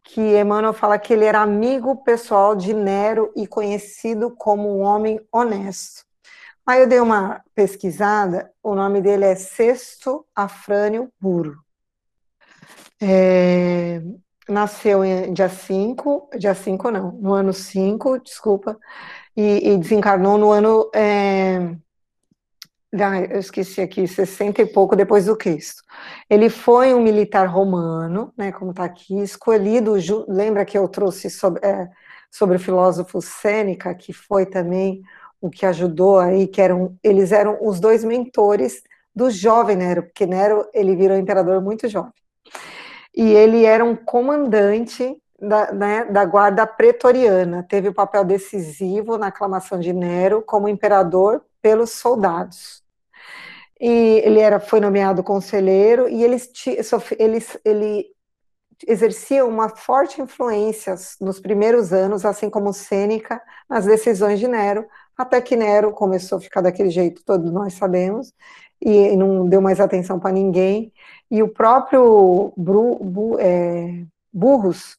[0.05, 5.19] que Emmanuel fala que ele era amigo pessoal de Nero e conhecido como um homem
[5.31, 6.05] honesto.
[6.65, 11.57] Aí eu dei uma pesquisada, o nome dele é Sexto Afrânio Buro.
[13.01, 14.01] É,
[14.47, 18.79] nasceu em dia 5, dia 5 não, no ano 5, desculpa,
[19.35, 21.75] e, e, desencarnou no ano é,
[23.29, 25.83] eu esqueci aqui, 60 e pouco depois do Cristo.
[26.29, 29.95] Ele foi um militar romano, né, como está aqui, escolhido,
[30.29, 31.89] lembra que eu trouxe sobre, é,
[32.31, 35.01] sobre o filósofo Sêneca, que foi também
[35.41, 38.81] o que ajudou aí, que eram, eles eram os dois mentores
[39.13, 42.13] do jovem Nero, porque Nero, ele virou imperador muito jovem.
[43.13, 49.17] E ele era um comandante da, né, da guarda pretoriana, teve o um papel decisivo
[49.17, 52.84] na aclamação de Nero como imperador pelos soldados
[53.87, 56.37] e ele era, foi nomeado conselheiro e ele,
[57.19, 58.05] ele, ele
[58.87, 65.39] exercia uma forte influência nos primeiros anos, assim como Sêneca, nas decisões de Nero, até
[65.39, 68.33] que Nero começou a ficar daquele jeito, todos nós sabemos,
[68.81, 70.91] e não deu mais atenção para ninguém,
[71.29, 74.97] e o próprio Bru, Bu, é, Burros,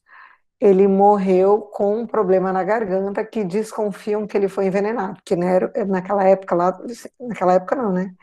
[0.61, 5.69] ele morreu com um problema na garganta que desconfiam que ele foi envenenado, porque Nero,
[5.87, 6.79] naquela época lá,
[7.19, 8.15] naquela época não, né?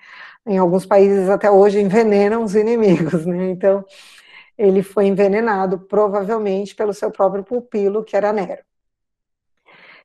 [0.47, 3.51] Em alguns países até hoje envenenam os inimigos, né?
[3.51, 3.85] Então,
[4.59, 8.63] ele foi envenenado provavelmente pelo seu próprio pupilo, que era Nero.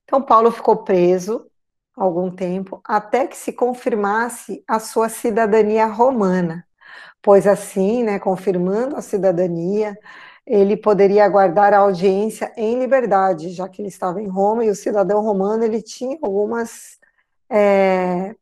[0.04, 1.50] Então, Paulo ficou preso
[1.96, 6.66] algum tempo até que se confirmasse a sua cidadania romana,
[7.22, 9.98] pois assim, né, confirmando a cidadania,
[10.46, 14.76] ele poderia aguardar a audiência em liberdade, já que ele estava em Roma e o
[14.76, 16.98] cidadão romano ele tinha algumas
[17.50, 18.36] é,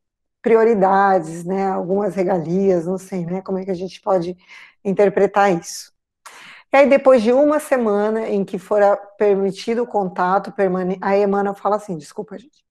[0.47, 4.37] prioridades, né, algumas regalias, não sei, né, como é que a gente pode
[4.81, 5.91] interpretar isso.
[6.71, 11.53] E aí, depois de uma semana em que fora permitido o contato permanente, a Emmanuel
[11.53, 12.65] fala assim, desculpa, gente.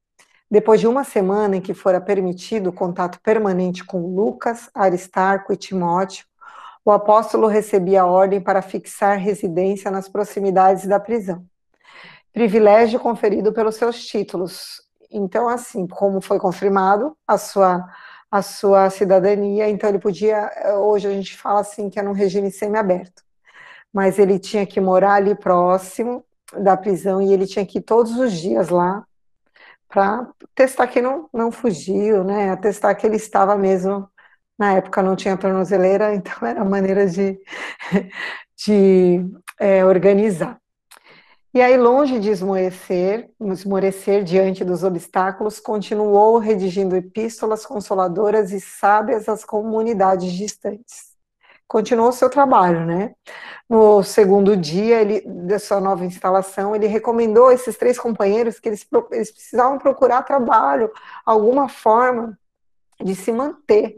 [0.51, 5.57] Depois de uma semana em que fora permitido o contato permanente com Lucas, Aristarco e
[5.57, 6.25] Timóteo,
[6.83, 11.45] o apóstolo recebia ordem para fixar residência nas proximidades da prisão.
[12.33, 14.86] Privilégio conferido pelos seus títulos,
[15.17, 17.89] então, assim, como foi confirmado a sua,
[18.31, 22.51] a sua cidadania, então ele podia, hoje a gente fala assim, que era um regime
[22.51, 23.23] semiaberto,
[23.93, 26.25] mas ele tinha que morar ali próximo
[26.59, 29.05] da prisão e ele tinha que ir todos os dias lá
[29.89, 34.09] para testar que não, não fugiu, né, testar que ele estava mesmo,
[34.59, 37.41] na época não tinha tornozeleira, então era a maneira de,
[38.67, 39.25] de
[39.59, 40.61] é, organizar.
[41.57, 49.27] E aí, longe de esmorecer, esmorecer diante dos obstáculos, continuou redigindo epístolas consoladoras e sábias
[49.27, 51.15] às comunidades distantes.
[51.67, 53.15] Continuou seu trabalho, né?
[53.67, 58.69] No segundo dia ele, da sua nova instalação, ele recomendou a esses três companheiros que
[58.69, 60.93] eles, eles precisavam procurar trabalho,
[61.25, 62.39] alguma forma
[63.03, 63.97] de se manter,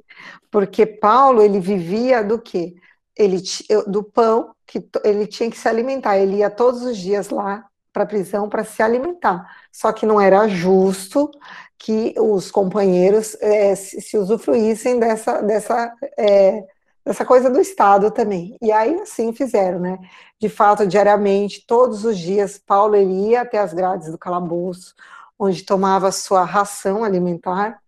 [0.49, 2.77] porque Paulo ele vivia do quê?
[3.19, 3.43] Ele
[3.87, 6.19] do pão que ele tinha que se alimentar.
[6.19, 9.45] Ele ia todos os dias lá para a prisão para se alimentar.
[9.73, 11.31] Só que não era justo
[11.79, 16.65] que os companheiros é, se, se, usufruíssem dessa, dessa, é,
[17.05, 18.57] dessa coisa do Estado também.
[18.63, 19.99] E aí assim fizeram, né?
[20.41, 24.95] De fato, diariamente, todos os dias, Paulo ia até as grades do calabouço,
[25.39, 27.81] onde tomava sua ração alimentar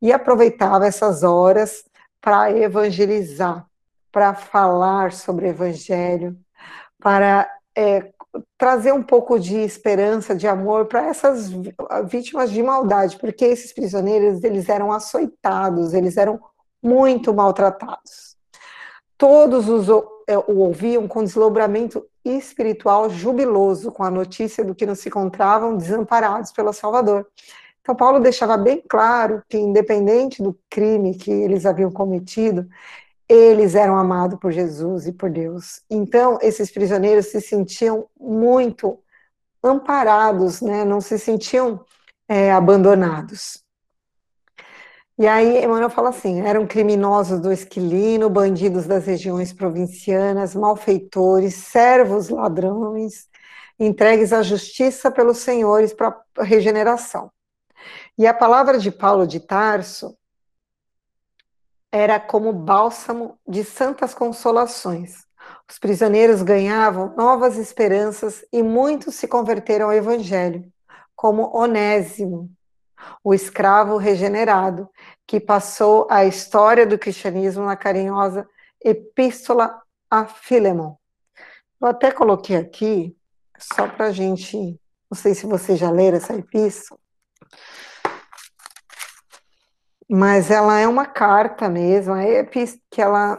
[0.00, 1.84] e aproveitava essas horas
[2.20, 3.66] para evangelizar,
[4.10, 6.36] para falar sobre o evangelho,
[6.98, 8.10] para é,
[8.56, 11.50] trazer um pouco de esperança, de amor para essas
[12.06, 16.40] vítimas de maldade, porque esses prisioneiros eles eram açoitados, eles eram
[16.82, 18.36] muito maltratados.
[19.16, 19.88] Todos os
[20.28, 25.76] é, o ouviam com deslumbramento espiritual jubiloso com a notícia do que não se encontravam
[25.76, 27.26] desamparados pelo Salvador.
[27.80, 32.68] Então, Paulo deixava bem claro que, independente do crime que eles haviam cometido,
[33.28, 35.82] eles eram amados por Jesus e por Deus.
[35.90, 38.98] Então, esses prisioneiros se sentiam muito
[39.62, 40.84] amparados, né?
[40.84, 41.84] não se sentiam
[42.28, 43.62] é, abandonados.
[45.18, 52.28] E aí Emmanuel fala assim, eram criminosos do esquilino, bandidos das regiões provincianas, malfeitores, servos
[52.28, 53.26] ladrões,
[53.80, 57.32] entregues à justiça pelos senhores para regeneração.
[58.16, 60.16] E a palavra de Paulo de Tarso
[61.90, 65.26] era como bálsamo de santas consolações.
[65.70, 70.70] Os prisioneiros ganhavam novas esperanças e muitos se converteram ao evangelho,
[71.16, 72.50] como Onésimo,
[73.22, 74.88] o escravo regenerado,
[75.26, 78.48] que passou a história do cristianismo na carinhosa
[78.82, 80.96] Epístola a Filemon.
[81.80, 83.16] Eu até coloquei aqui,
[83.58, 84.80] só para a gente.
[85.10, 87.00] Não sei se vocês já leram essa epístola,
[90.08, 92.44] mas ela é uma carta mesmo, é
[92.90, 93.36] que ela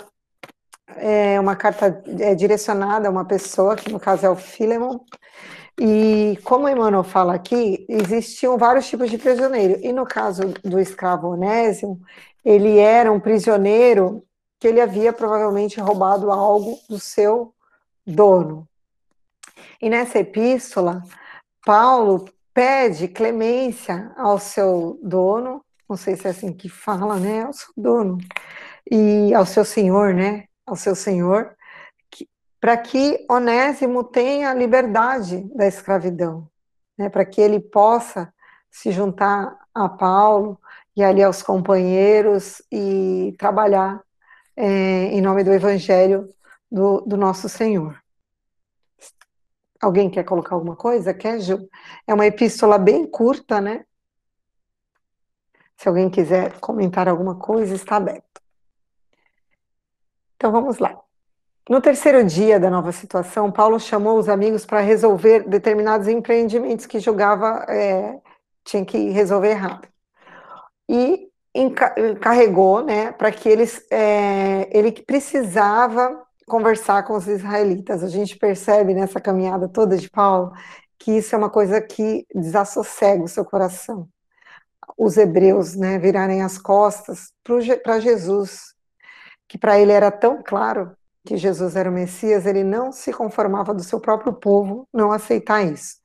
[0.95, 4.99] é uma carta é direcionada a uma pessoa, que no caso é o Filemon,
[5.79, 9.79] e como o Emmanuel fala aqui, existiam vários tipos de prisioneiro.
[9.81, 12.01] E no caso do escravo Onésimo,
[12.43, 14.21] ele era um prisioneiro
[14.59, 17.53] que ele havia provavelmente roubado algo do seu
[18.05, 18.67] dono.
[19.81, 21.01] E nessa epístola,
[21.65, 27.53] Paulo pede clemência ao seu dono, não sei se é assim que fala, né, ao
[27.53, 28.17] seu dono,
[28.89, 31.55] e ao seu senhor, né, ao seu senhor,
[32.61, 36.47] para que Onésimo tenha liberdade da escravidão,
[36.97, 38.31] né, para que ele possa
[38.69, 40.59] se juntar a Paulo
[40.95, 44.01] e ali aos companheiros e trabalhar
[44.55, 46.29] é, em nome do Evangelho
[46.69, 47.97] do, do, nosso Senhor.
[49.81, 51.13] Alguém quer colocar alguma coisa?
[51.13, 51.69] Quer, Gil?
[52.05, 53.85] É uma epístola bem curta, né?
[55.79, 58.41] Se alguém quiser comentar alguma coisa, está aberto.
[60.35, 60.99] Então vamos lá.
[61.69, 66.99] No terceiro dia da nova situação, Paulo chamou os amigos para resolver determinados empreendimentos que
[66.99, 68.19] julgava é,
[68.65, 69.87] tinha que resolver errado.
[70.89, 78.03] E encarregou, né, para que eles, é, ele precisava conversar com os israelitas.
[78.03, 80.51] A gente percebe nessa caminhada toda de Paulo
[80.97, 84.09] que isso é uma coisa que desassossega o seu coração.
[84.97, 87.31] Os hebreus, né, virarem as costas
[87.83, 88.73] para Jesus,
[89.47, 93.73] que para ele era tão claro que Jesus era o Messias, ele não se conformava
[93.73, 95.97] do seu próprio povo não aceitar isso.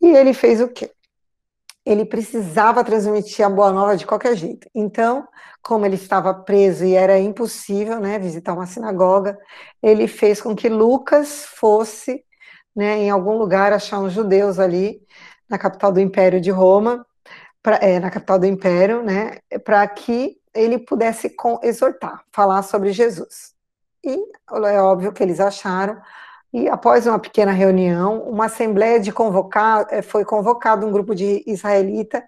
[0.00, 0.90] E ele fez o quê?
[1.84, 4.68] Ele precisava transmitir a boa nova de qualquer jeito.
[4.74, 5.26] Então,
[5.62, 9.38] como ele estava preso e era impossível, né, visitar uma sinagoga,
[9.82, 12.24] ele fez com que Lucas fosse,
[12.74, 15.00] né, em algum lugar achar uns judeus ali
[15.48, 17.06] na capital do Império de Roma,
[17.66, 23.54] pra, é, na capital do Império, né, para que ele pudesse exortar, falar sobre Jesus.
[24.04, 24.24] E
[24.68, 26.00] é óbvio que eles acharam.
[26.52, 31.42] E após uma pequena reunião, uma assembleia de convocar, eh, foi convocado um grupo de
[31.44, 32.22] israelita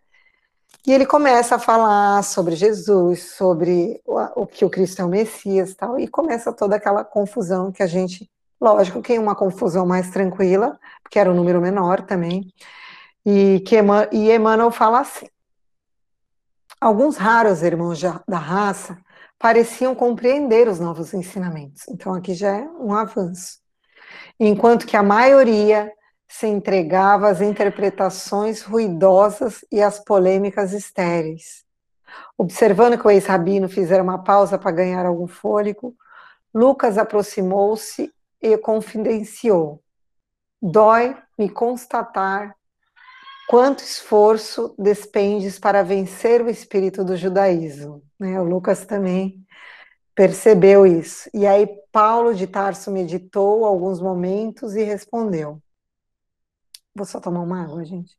[0.84, 5.09] e ele começa a falar sobre Jesus, sobre o, o que o Cristo é o
[5.09, 8.28] Messias, tal, e começa toda aquela confusão que a gente,
[8.61, 12.53] lógico que uma confusão mais tranquila, porque era um número menor também,
[13.24, 13.76] e que
[14.12, 15.26] e Emmanuel fala assim:
[16.80, 18.99] alguns raros irmãos da raça
[19.38, 21.82] pareciam compreender os novos ensinamentos.
[21.88, 23.58] Então, aqui já é um avanço.
[24.38, 25.92] Enquanto que a maioria
[26.28, 31.64] se entregava às interpretações ruidosas e às polêmicas estéreis.
[32.36, 35.96] Observando que o ex-rabino fizera uma pausa para ganhar algum fôlego,
[36.54, 38.12] Lucas aproximou-se
[38.42, 39.82] e confidenciou:
[40.61, 42.54] Dói-me constatar
[43.49, 48.03] quanto esforço despendes para vencer o espírito do judaísmo.
[48.20, 48.38] Né?
[48.38, 49.42] O Lucas também
[50.14, 51.30] percebeu isso.
[51.33, 55.62] E aí Paulo de Tarso meditou alguns momentos e respondeu.
[56.95, 58.14] Vou só tomar uma água, gente.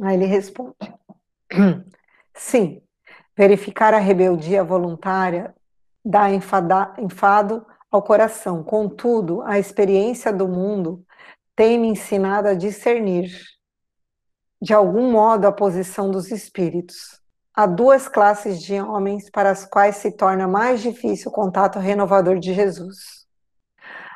[0.00, 0.76] Aí ele responde:
[2.32, 2.80] Sim,
[3.36, 5.54] verificar a rebeldia voluntária
[6.04, 8.62] dá enfado ao coração.
[8.62, 11.04] Contudo, a experiência do mundo
[11.56, 13.30] tem me ensinado a discernir,
[14.62, 17.20] de algum modo, a posição dos espíritos.
[17.54, 22.38] Há duas classes de homens para as quais se torna mais difícil o contato renovador
[22.38, 23.26] de Jesus.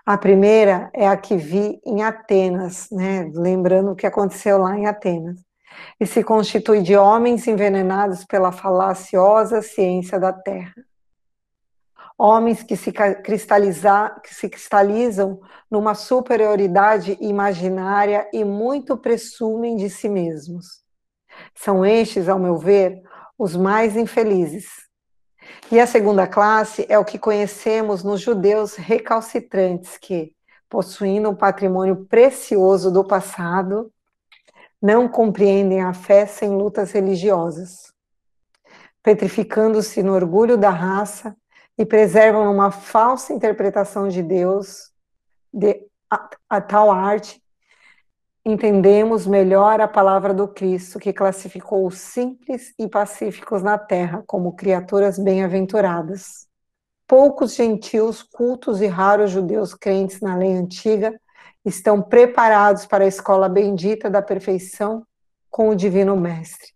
[0.06, 3.30] A primeira é a que vi em Atenas, né?
[3.34, 5.38] lembrando o que aconteceu lá em Atenas,
[5.98, 10.74] e se constitui de homens envenenados pela falaciosa ciência da terra
[12.18, 20.08] homens que se, cristalizar, que se cristalizam numa superioridade imaginária e muito presumem de si
[20.08, 20.82] mesmos.
[21.54, 23.02] São estes, ao meu ver,
[23.38, 24.66] os mais infelizes.
[25.70, 30.32] E a segunda classe é o que conhecemos nos judeus recalcitrantes, que,
[30.68, 33.92] possuindo um patrimônio precioso do passado,
[34.80, 37.92] não compreendem a fé sem lutas religiosas,
[39.02, 41.36] petrificando-se no orgulho da raça
[41.76, 44.92] e preservam uma falsa interpretação de Deus,
[45.52, 47.42] de a, a tal arte,
[48.44, 54.54] entendemos melhor a palavra do Cristo, que classificou os simples e pacíficos na terra como
[54.54, 56.46] criaturas bem-aventuradas.
[57.06, 61.18] Poucos gentios, cultos e raros judeus crentes na lei antiga
[61.64, 65.06] estão preparados para a escola bendita da perfeição
[65.50, 66.72] com o Divino Mestre.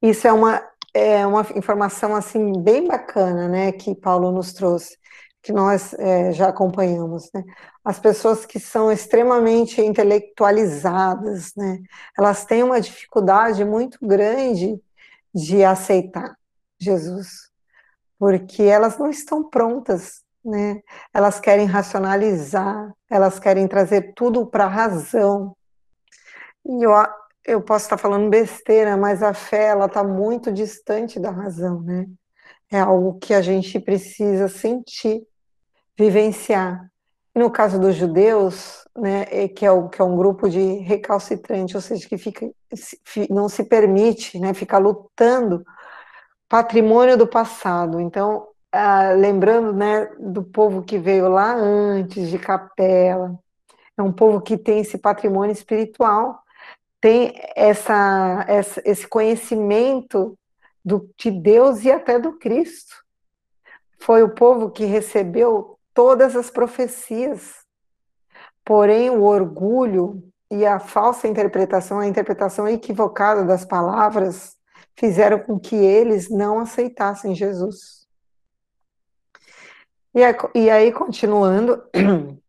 [0.00, 0.62] Isso é uma
[0.96, 4.96] é uma informação assim bem bacana, né, que Paulo nos trouxe,
[5.42, 7.44] que nós é, já acompanhamos, né?
[7.84, 11.78] As pessoas que são extremamente intelectualizadas, né,
[12.18, 14.80] elas têm uma dificuldade muito grande
[15.34, 16.36] de aceitar
[16.78, 17.50] Jesus,
[18.18, 20.80] porque elas não estão prontas, né?
[21.12, 25.54] Elas querem racionalizar, elas querem trazer tudo para a razão.
[26.64, 26.92] E eu,
[27.46, 32.06] eu posso estar falando besteira, mas a fé ela está muito distante da razão, né?
[32.70, 35.22] É algo que a gente precisa sentir,
[35.96, 36.90] vivenciar.
[37.34, 40.78] E no caso dos judeus, né, é que é, o, que é um grupo de
[40.78, 42.50] recalcitrante, ou seja, que fica,
[43.30, 45.64] não se permite, né, ficar lutando
[46.48, 48.00] patrimônio do passado.
[48.00, 53.38] Então, ah, lembrando, né, do povo que veio lá antes de Capela,
[53.96, 56.42] é um povo que tem esse patrimônio espiritual
[57.06, 60.36] tem essa, essa, esse conhecimento
[60.84, 62.96] do, de Deus e até do Cristo.
[64.00, 67.64] Foi o povo que recebeu todas as profecias.
[68.64, 70.20] Porém, o orgulho
[70.50, 74.56] e a falsa interpretação, a interpretação equivocada das palavras,
[74.96, 78.08] fizeram com que eles não aceitassem Jesus.
[80.12, 81.84] E aí, continuando,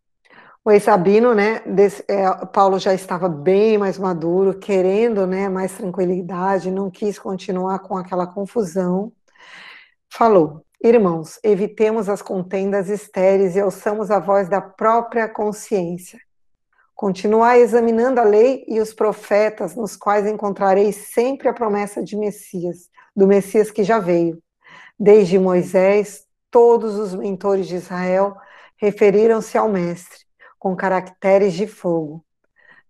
[0.68, 6.70] O ex-sabino, né, desse, é, Paulo já estava bem mais maduro, querendo, né, mais tranquilidade,
[6.70, 9.14] não quis continuar com aquela confusão.
[10.10, 16.20] Falou: Irmãos, evitemos as contendas estéreis e ouçamos a voz da própria consciência.
[16.94, 22.90] Continuai examinando a lei e os profetas, nos quais encontrareis sempre a promessa de Messias,
[23.16, 24.38] do Messias que já veio.
[25.00, 28.36] Desde Moisés, todos os mentores de Israel
[28.76, 30.27] referiram-se ao Mestre
[30.68, 32.22] com caracteres de fogo.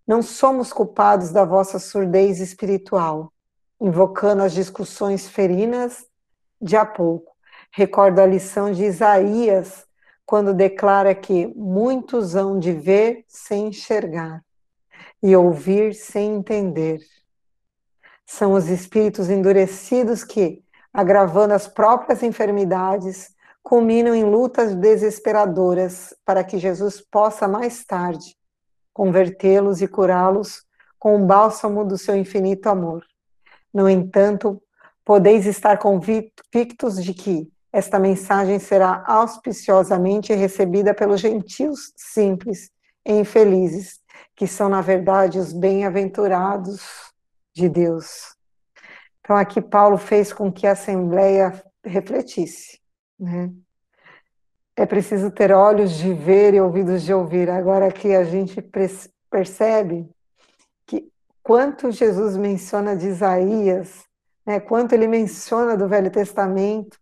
[0.08, 3.32] Não somos culpados da vossa surdez espiritual,
[3.80, 6.08] invocando as discussões ferinas
[6.60, 7.36] de há pouco.
[7.72, 9.86] Recordo a lição de Isaías,
[10.26, 14.44] quando declara que muitos hão de ver sem enxergar
[15.22, 17.00] e ouvir sem entender.
[18.26, 23.36] São os espíritos endurecidos que, agravando as próprias enfermidades,
[23.68, 28.38] culminam em lutas desesperadoras para que Jesus possa mais tarde
[28.94, 30.64] convertê-los e curá-los
[30.98, 33.04] com o bálsamo do seu infinito amor.
[33.74, 34.64] No entanto,
[35.04, 42.72] podeis estar convictos de que esta mensagem será auspiciosamente recebida pelos gentios simples
[43.06, 44.00] e infelizes,
[44.34, 46.82] que são, na verdade, os bem-aventurados
[47.54, 48.34] de Deus.
[49.20, 52.77] Então, aqui Paulo fez com que a Assembleia refletisse
[53.20, 53.52] né?
[54.76, 57.50] É preciso ter olhos de ver e ouvidos de ouvir.
[57.50, 58.62] Agora que a gente
[59.30, 60.08] percebe
[60.86, 61.12] que
[61.42, 64.06] quanto Jesus menciona de Isaías,
[64.46, 66.98] né, quanto ele menciona do Velho Testamento,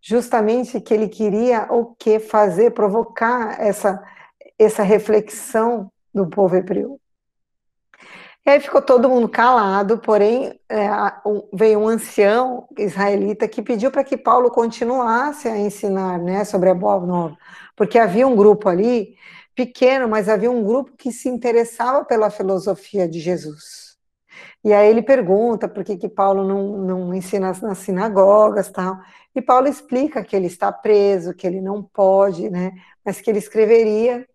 [0.00, 4.02] justamente que ele queria o que fazer, provocar essa,
[4.58, 6.99] essa reflexão do povo hebreu.
[8.50, 10.88] E aí ficou todo mundo calado, porém é,
[11.52, 16.74] veio um ancião israelita que pediu para que Paulo continuasse a ensinar né, sobre a
[16.74, 17.38] boa nova,
[17.76, 19.14] porque havia um grupo ali,
[19.54, 23.96] pequeno, mas havia um grupo que se interessava pela filosofia de Jesus.
[24.64, 28.98] E aí ele pergunta por que, que Paulo não, não ensina nas sinagogas tal.
[29.32, 32.72] E Paulo explica que ele está preso, que ele não pode, né,
[33.04, 34.26] mas que ele escreveria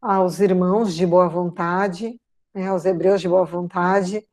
[0.00, 2.18] aos irmãos de boa vontade
[2.58, 4.26] né, aos hebreus de boa vontade,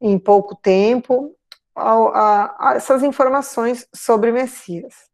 [0.00, 1.34] em pouco tempo,
[1.74, 5.08] a, a, essas informações sobre Messias.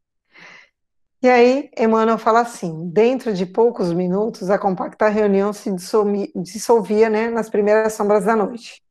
[1.22, 7.08] E aí, Emmanuel fala assim: dentro de poucos minutos, a compacta reunião se dissolvia, dissolvia
[7.08, 8.82] né, nas primeiras sombras da noite.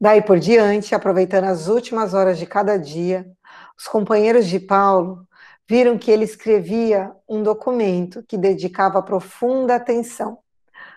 [0.00, 3.30] Daí por diante, aproveitando as últimas horas de cada dia,
[3.76, 5.26] os companheiros de Paulo
[5.68, 10.38] viram que ele escrevia um documento que dedicava profunda atenção.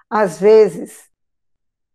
[0.10, 1.11] Às vezes,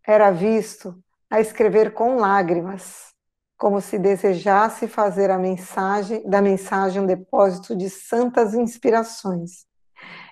[0.06, 0.96] era visto
[1.28, 3.12] a escrever com lágrimas,
[3.58, 9.66] como se desejasse fazer a mensagem da mensagem um depósito de santas inspirações.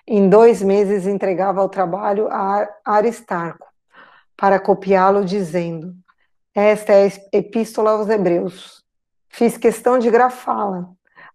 [0.07, 3.67] Em dois meses entregava o trabalho a Aristarco
[4.37, 5.93] para copiá-lo, dizendo:
[6.53, 8.83] Esta é a epístola aos Hebreus.
[9.27, 10.87] Fiz questão de grafá-la,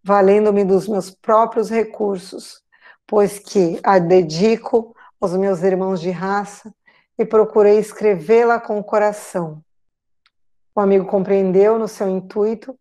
[0.03, 2.63] valendo-me dos meus próprios recursos,
[3.07, 6.73] pois que a dedico aos meus irmãos de raça
[7.21, 9.63] e procurei escrevê-la com o coração.
[10.75, 12.75] O amigo compreendeu no seu intuito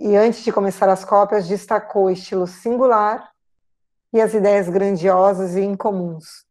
[0.00, 3.30] e, antes de começar as cópias, destacou o estilo singular
[4.14, 6.46] e as ideias grandiosas e incomuns.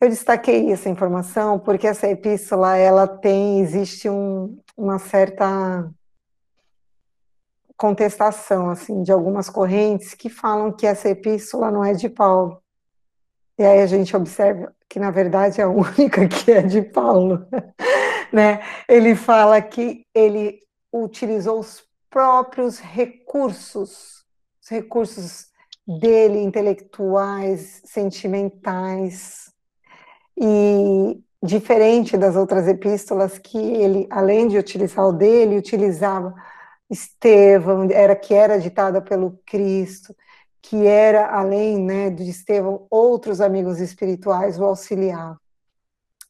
[0.00, 5.90] Eu destaquei essa informação porque essa epístola ela tem existe um, uma certa
[7.76, 12.62] contestação assim de algumas correntes que falam que essa epístola não é de Paulo.
[13.58, 17.46] E aí a gente observa que na verdade é a única que é de Paulo,
[18.32, 18.60] né?
[18.88, 20.58] Ele fala que ele
[20.92, 24.24] utilizou os próprios recursos,
[24.60, 25.46] os recursos
[25.86, 29.52] dele intelectuais, sentimentais
[30.36, 36.34] e diferente das outras epístolas que ele, além de utilizar o dele, utilizava
[36.90, 40.14] Estevão, era que era ditada pelo Cristo,
[40.62, 45.38] que era, além né, de Estevão, outros amigos espirituais o auxiliavam.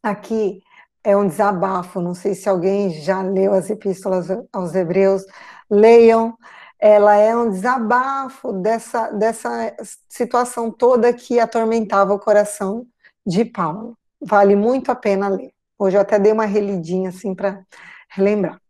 [0.03, 0.63] Aqui
[1.03, 5.25] é um desabafo, não sei se alguém já leu as epístolas aos Hebreus,
[5.69, 6.37] leiam,
[6.79, 9.75] ela é um desabafo dessa, dessa
[10.09, 12.87] situação toda que atormentava o coração
[13.27, 13.97] de Paulo.
[14.21, 15.53] Vale muito a pena ler.
[15.79, 17.63] Hoje eu até dei uma relidinha assim para
[18.11, 18.61] relembrar.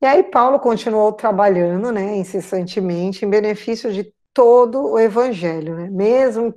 [0.00, 5.90] E aí Paulo continuou trabalhando, né, incessantemente, em benefício de todo o evangelho, né?
[5.90, 6.54] Mesmo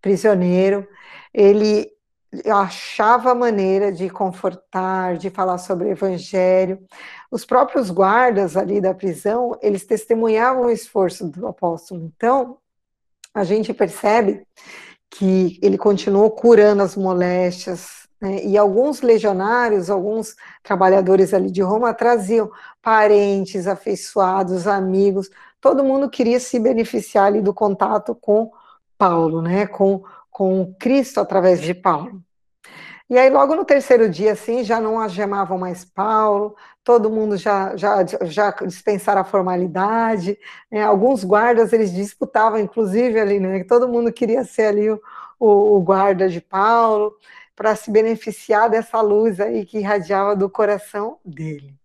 [0.00, 0.86] prisioneiro,
[1.34, 1.90] ele
[2.46, 6.78] achava maneira de confortar, de falar sobre o evangelho.
[7.28, 12.04] Os próprios guardas ali da prisão, eles testemunhavam o esforço do apóstolo.
[12.16, 12.58] Então,
[13.34, 14.46] a gente percebe
[15.10, 18.44] que ele continuou curando as moléstias, né?
[18.44, 22.48] E alguns legionários, alguns trabalhadores ali de Roma traziam
[22.80, 25.28] parentes, afeiçoados, amigos,
[25.62, 28.50] todo mundo queria se beneficiar ali do contato com
[28.98, 29.64] Paulo, né?
[29.66, 32.20] com, com Cristo através de Paulo.
[33.08, 37.76] E aí, logo no terceiro dia, assim, já não algemavam mais Paulo, todo mundo já,
[37.76, 40.36] já, já dispensaram a formalidade,
[40.70, 40.82] né?
[40.82, 43.64] alguns guardas, eles disputavam, inclusive, ali, né?
[43.64, 45.00] Todo mundo queria ser ali o,
[45.38, 47.14] o, o guarda de Paulo,
[47.54, 51.81] para se beneficiar dessa luz aí que irradiava do coração dele.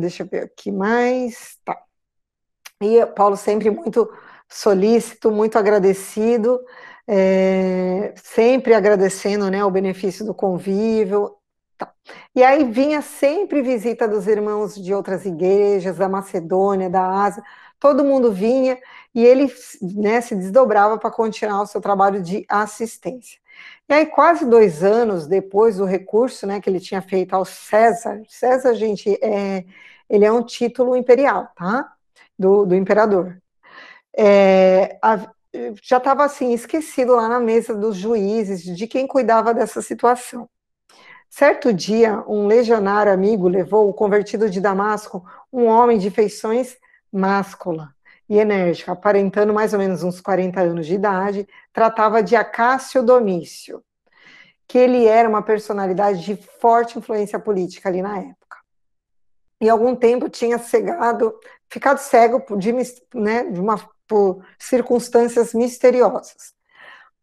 [0.00, 1.56] Deixa eu ver aqui mais.
[1.64, 1.76] Tá.
[2.80, 4.08] E Paulo sempre muito
[4.48, 6.60] solícito, muito agradecido,
[7.06, 11.34] é, sempre agradecendo né, o benefício do convívio.
[11.76, 11.92] Tá.
[12.34, 17.42] E aí vinha sempre visita dos irmãos de outras igrejas, da Macedônia, da Ásia,
[17.78, 18.78] todo mundo vinha
[19.14, 23.38] e ele né, se desdobrava para continuar o seu trabalho de assistência.
[23.88, 28.22] E aí, quase dois anos depois do recurso né, que ele tinha feito ao César,
[28.28, 29.64] César, gente, é,
[30.10, 31.90] ele é um título imperial, tá?
[32.38, 33.40] Do, do imperador.
[34.16, 35.30] É, a,
[35.82, 40.48] já estava assim, esquecido lá na mesa dos juízes de quem cuidava dessa situação.
[41.30, 46.76] Certo dia, um legionário amigo levou o convertido de Damasco, um homem de feições
[47.10, 47.94] máscula
[48.28, 53.82] e enérgica, aparentando mais ou menos uns 40 anos de idade, tratava de Acácio Domício,
[54.66, 58.58] que ele era uma personalidade de forte influência política ali na época.
[59.60, 61.34] E algum tempo tinha cegado,
[61.68, 62.72] ficado cego de,
[63.14, 66.54] né, de uma, por circunstâncias misteriosas.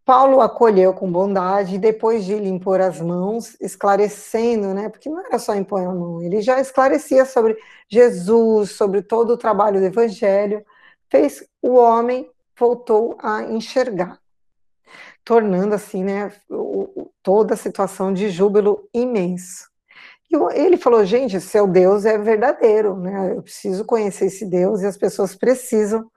[0.04, 5.26] Paulo acolheu com bondade e depois de lhe impor as mãos, esclarecendo, né, porque não
[5.26, 7.58] era só impor a mão, ele já esclarecia sobre
[7.88, 10.64] Jesus, sobre todo o trabalho do evangelho,
[11.10, 14.20] fez o homem voltou a enxergar,
[15.24, 16.32] tornando assim, né,
[17.22, 19.70] toda a situação de júbilo imenso.
[20.32, 23.34] E ele falou, gente, seu Deus é verdadeiro, né?
[23.36, 26.10] Eu preciso conhecer esse Deus e as pessoas precisam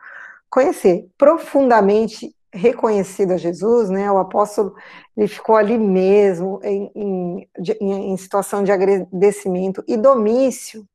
[0.48, 4.74] conhecer profundamente reconhecido a Jesus, né, o apóstolo
[5.15, 7.48] ele ficou ali mesmo em, em,
[7.81, 10.86] em situação de agradecimento e domício,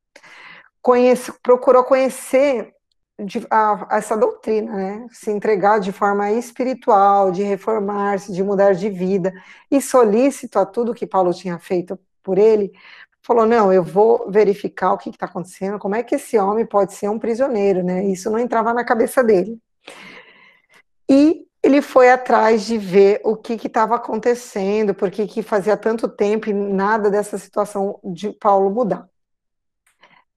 [0.82, 2.73] conhece, procurou conhecer
[3.22, 8.74] de, a, a essa doutrina, né, se entregar de forma espiritual, de reformar-se, de mudar
[8.74, 9.32] de vida,
[9.70, 12.72] e solícito a tudo que Paulo tinha feito por ele,
[13.22, 16.94] falou: não, eu vou verificar o que está acontecendo, como é que esse homem pode
[16.94, 18.04] ser um prisioneiro, né?
[18.06, 19.58] Isso não entrava na cabeça dele.
[21.08, 26.50] E ele foi atrás de ver o que estava acontecendo, porque que fazia tanto tempo
[26.50, 29.08] e nada dessa situação de Paulo mudar.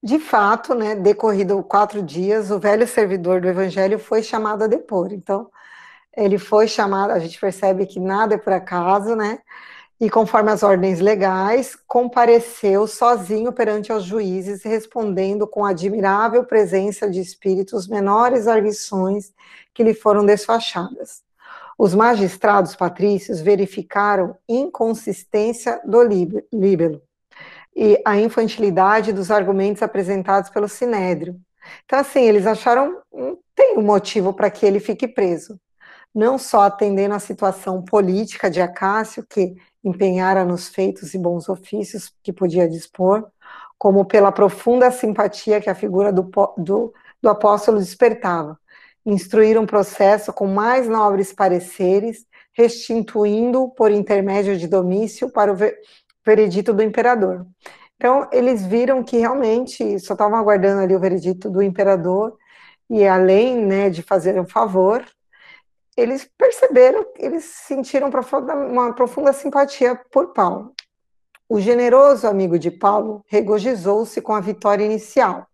[0.02, 5.12] De fato, né, decorrido quatro dias, o velho servidor do evangelho foi chamado a depor.
[5.12, 5.50] Então,
[6.16, 9.40] ele foi chamado, a gente percebe que nada é por acaso, né?
[10.00, 17.20] e, conforme as ordens legais, compareceu sozinho perante os juízes, respondendo com admirável presença de
[17.20, 19.32] espíritos menores arguições
[19.74, 21.22] que lhe foram desfachadas.
[21.76, 27.02] Os magistrados patrícios verificaram inconsistência do líbelo
[27.80, 31.40] e a infantilidade dos argumentos apresentados pelo sinédrio.
[31.84, 33.00] Então, assim, eles acharam
[33.54, 35.60] tem um motivo para que ele fique preso.
[36.12, 42.12] Não só atendendo à situação política de Acácio, que empenhara nos feitos e bons ofícios
[42.20, 43.28] que podia dispor,
[43.78, 46.92] como pela profunda simpatia que a figura do, do,
[47.22, 48.58] do apóstolo despertava.
[49.06, 55.56] Instruir um processo com mais nobres pareceres, restituindo por intermédio de Domício para o
[56.28, 57.46] veredito do imperador.
[57.96, 62.36] Então, eles viram que realmente só estavam aguardando ali o veredito do imperador,
[62.90, 65.04] e além né, de fazer um favor,
[65.96, 68.10] eles perceberam, eles sentiram
[68.70, 70.72] uma profunda simpatia por Paulo.
[71.48, 75.46] O generoso amigo de Paulo regozijou-se com a vitória inicial,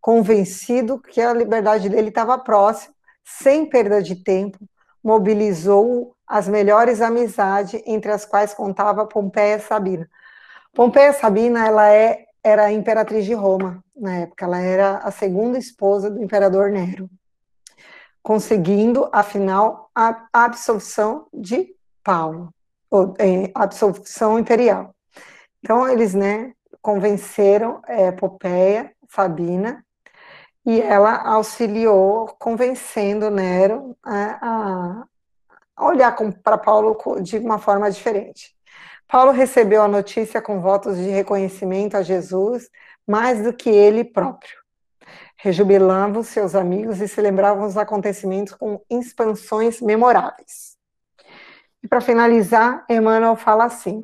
[0.00, 2.92] convencido que a liberdade dele estava próxima,
[3.24, 4.58] sem perda de tempo,
[5.02, 10.08] mobilizou as melhores amizades, entre as quais contava Pompeia Sabina.
[10.72, 15.58] Pompeia Sabina, ela é, era a imperatriz de Roma na época, ela era a segunda
[15.58, 17.10] esposa do imperador Nero
[18.22, 21.74] conseguindo, afinal, a absolvição de
[22.04, 22.52] Paulo,
[22.90, 24.94] ou é, absolvição imperial.
[25.62, 26.52] Então, eles né,
[26.82, 29.84] convenceram é, Popeia, Sabina,
[30.64, 35.06] e ela auxiliou, convencendo Nero a, a
[35.80, 38.54] olhar para Paulo de uma forma diferente.
[39.08, 42.68] Paulo recebeu a notícia com votos de reconhecimento a Jesus
[43.06, 44.60] mais do que ele próprio
[45.42, 50.76] rejubilavam seus amigos e se lembravam dos acontecimentos com expansões memoráveis.
[51.82, 54.02] E para finalizar, Emmanuel fala assim: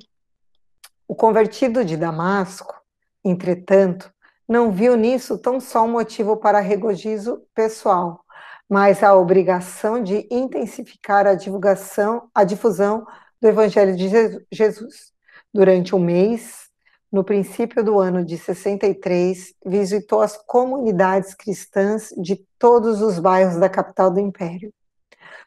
[1.07, 2.75] o convertido de Damasco,
[3.23, 4.11] entretanto,
[4.49, 8.25] não viu nisso tão só um motivo para regozijo pessoal,
[8.69, 13.07] mas a obrigação de intensificar a divulgação, a difusão
[13.41, 14.09] do Evangelho de
[14.51, 15.13] Jesus.
[15.53, 16.67] Durante um mês,
[17.11, 23.69] no princípio do ano de 63, visitou as comunidades cristãs de todos os bairros da
[23.69, 24.73] capital do Império.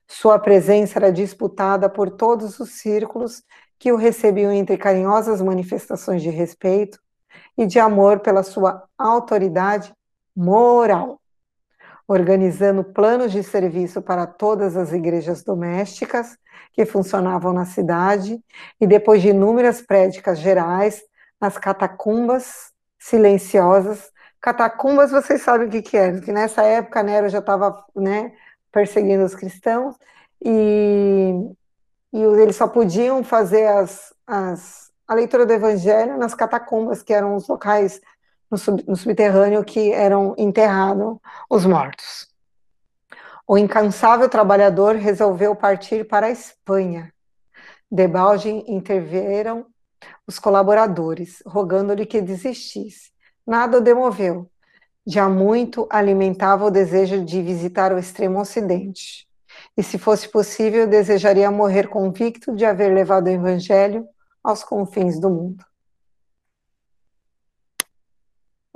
[0.08, 3.44] Sua presença era disputada por todos os círculos
[3.78, 7.00] que o recebiam entre carinhosas manifestações de respeito
[7.58, 9.94] e de amor pela sua autoridade
[10.36, 11.22] moral,
[12.10, 16.36] organizando planos de serviço para todas as igrejas domésticas
[16.74, 18.44] que funcionavam na cidade
[18.82, 21.04] e depois de inúmeras prédicas gerais
[21.40, 24.12] nas catacumbas silenciosas.
[24.42, 28.34] Catacumbas, vocês sabem o que, que é, que nessa época Nero já estava né,
[28.72, 29.96] perseguindo os cristãos
[30.44, 31.32] e,
[32.12, 37.36] e eles só podiam fazer as, as, a leitura do evangelho nas catacumbas, que eram
[37.36, 38.02] os locais
[38.50, 41.18] no, sub, no subterrâneo que eram enterrados
[41.50, 42.28] os mortos.
[43.48, 47.12] O incansável trabalhador resolveu partir para a Espanha.
[47.92, 49.66] Debalde interviram
[50.28, 53.12] os colaboradores, rogando-lhe que desistisse.
[53.46, 54.50] Nada o demoveu.
[55.06, 59.28] Já muito alimentava o desejo de visitar o extremo ocidente.
[59.76, 64.08] E, se fosse possível, desejaria morrer convicto de haver levado o evangelho
[64.44, 65.66] aos confins do mundo.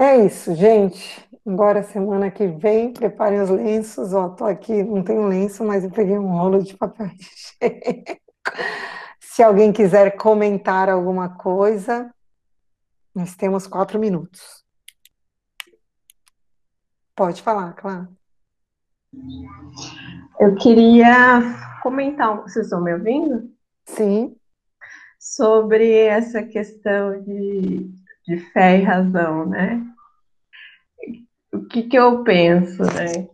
[0.04, 1.26] É isso, gente.
[1.48, 4.14] Agora, semana que vem, preparem os lenços.
[4.14, 8.22] Ó, tô aqui, não tenho lenço, mas eu peguei um rolo de papel higiênico.
[9.22, 12.14] Se alguém quiser comentar alguma coisa,
[13.16, 14.66] nós temos quatro minutos.
[17.16, 18.10] Pode falar, claro.
[20.38, 21.40] Eu queria
[21.82, 23.50] comentar, vocês estão me ouvindo?
[23.86, 24.36] Sim.
[25.18, 27.90] Sobre essa questão de,
[28.28, 29.93] de fé e razão, né?
[31.64, 33.28] O que, que eu penso, né?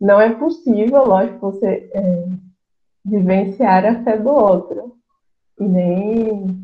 [0.00, 2.24] Não é possível, lógico, você é,
[3.04, 4.96] vivenciar a fé do outro
[5.60, 6.58] e nem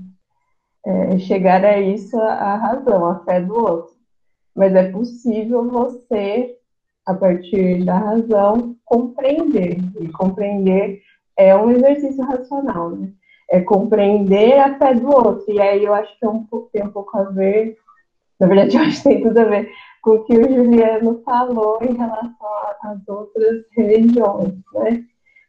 [0.85, 3.95] é, chegar a isso a razão, a fé do outro.
[4.57, 6.57] Mas é possível você,
[7.07, 9.79] a partir da razão, compreender.
[10.01, 11.03] E compreender
[11.37, 13.13] é um exercício racional, né?
[13.51, 15.45] é compreender a fé do outro.
[15.53, 17.77] E aí eu acho que é um tem um pouco a ver,
[18.39, 19.71] na verdade eu acho que tem tudo a ver
[20.03, 22.49] com o que o Juliano falou em relação
[22.83, 25.05] às outras religiões, né?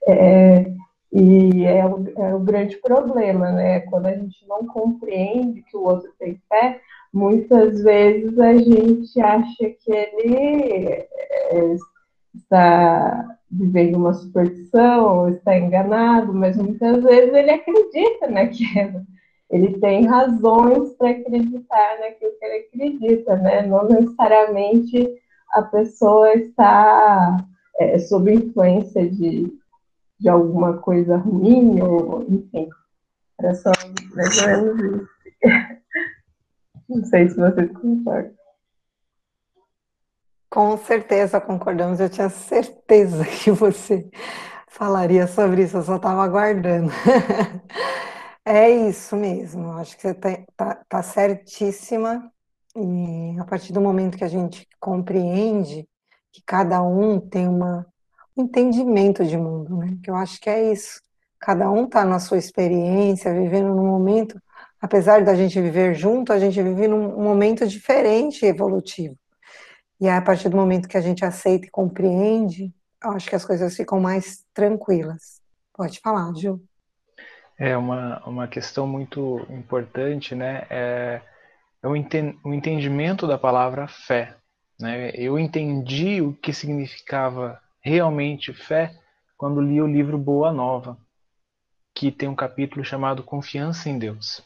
[0.07, 0.71] É,
[1.11, 3.81] e é o, é o grande problema, né?
[3.81, 6.79] Quando a gente não compreende que o outro tem fé,
[7.13, 11.75] muitas vezes a gente acha que ele é,
[12.35, 19.01] está vivendo uma superstição, está enganado, mas muitas vezes ele acredita naquilo.
[19.49, 23.65] Ele tem razões para acreditar naquilo que ele acredita, né?
[23.65, 25.09] Não necessariamente
[25.51, 27.43] a pessoa está
[27.79, 29.51] é, sob influência de,
[30.19, 32.69] de alguma coisa ruim, ou enfim.
[33.39, 33.71] Era só
[34.13, 35.07] mais ou menos isso.
[36.89, 38.33] Não sei se vocês concordam.
[40.49, 41.99] Com certeza concordamos.
[41.99, 44.09] Eu tinha certeza que você
[44.67, 46.91] falaria sobre isso, eu só estava aguardando.
[48.51, 52.31] É isso mesmo, acho que você está tá, tá certíssima.
[52.75, 55.87] E a partir do momento que a gente compreende
[56.31, 57.85] que cada um tem uma,
[58.35, 59.95] um entendimento de mundo, né?
[60.03, 60.99] Que eu acho que é isso.
[61.39, 64.41] Cada um está na sua experiência, vivendo num momento,
[64.81, 69.15] apesar da gente viver junto, a gente vive num momento diferente evolutivo.
[70.01, 72.73] E aí, a partir do momento que a gente aceita e compreende,
[73.03, 75.39] eu acho que as coisas ficam mais tranquilas.
[75.73, 76.59] Pode falar, Gil.
[77.59, 80.65] É uma, uma questão muito importante, né?
[80.69, 81.21] É,
[81.83, 84.37] é o, enten o entendimento da palavra fé.
[84.79, 85.11] Né?
[85.13, 88.97] Eu entendi o que significava realmente fé
[89.37, 90.97] quando li o livro Boa Nova,
[91.93, 94.41] que tem um capítulo chamado Confiança em Deus.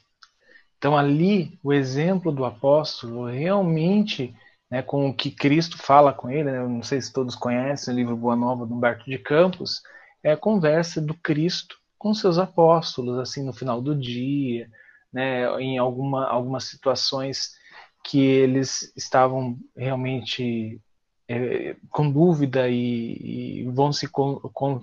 [0.77, 4.35] Então, ali, o exemplo do apóstolo realmente
[4.69, 7.98] né, com o que Cristo fala com ele, né, não sei se todos conhecem o
[7.98, 9.84] livro Boa Nova do Humberto de Campos,
[10.23, 14.70] é a conversa do Cristo com seus apóstolos, assim, no final do dia,
[15.12, 17.54] né, em alguma, algumas situações
[18.04, 20.82] que eles estavam realmente
[21.30, 24.82] é, com dúvida e, e vão se con, con,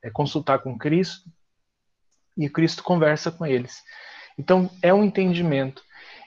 [0.00, 1.28] é, consultar com Cristo,
[2.38, 3.82] e Cristo conversa com eles.
[4.38, 5.82] Então, é um entendimento.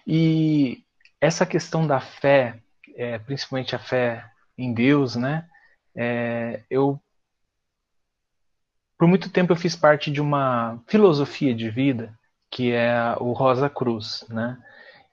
[0.05, 0.83] E
[1.21, 2.59] essa questão da fé,
[2.97, 5.47] é, principalmente a fé em Deus, né?
[5.95, 6.99] É, eu
[9.03, 12.17] por muito tempo eu fiz parte de uma filosofia de vida
[12.49, 14.57] que é o Rosa Cruz, né?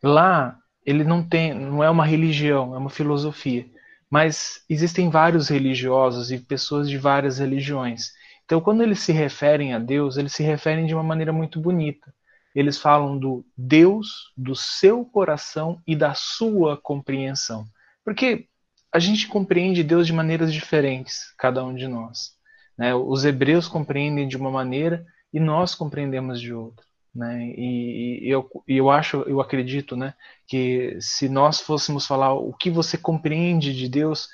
[0.00, 0.56] Lá
[0.86, 3.66] ele não tem, não é uma religião, é uma filosofia,
[4.08, 8.12] mas existem vários religiosos e pessoas de várias religiões.
[8.44, 12.14] Então, quando eles se referem a Deus, eles se referem de uma maneira muito bonita.
[12.54, 17.64] Eles falam do Deus do seu coração e da sua compreensão.
[18.04, 18.46] Porque
[18.92, 22.38] a gente compreende Deus de maneiras diferentes, cada um de nós.
[22.80, 22.94] Né?
[22.94, 26.82] Os hebreus compreendem de uma maneira e nós compreendemos de outra.
[27.14, 27.52] Né?
[27.54, 30.14] E, e eu, eu acho, eu acredito, né,
[30.46, 34.30] que se nós fôssemos falar o que você compreende de Deus,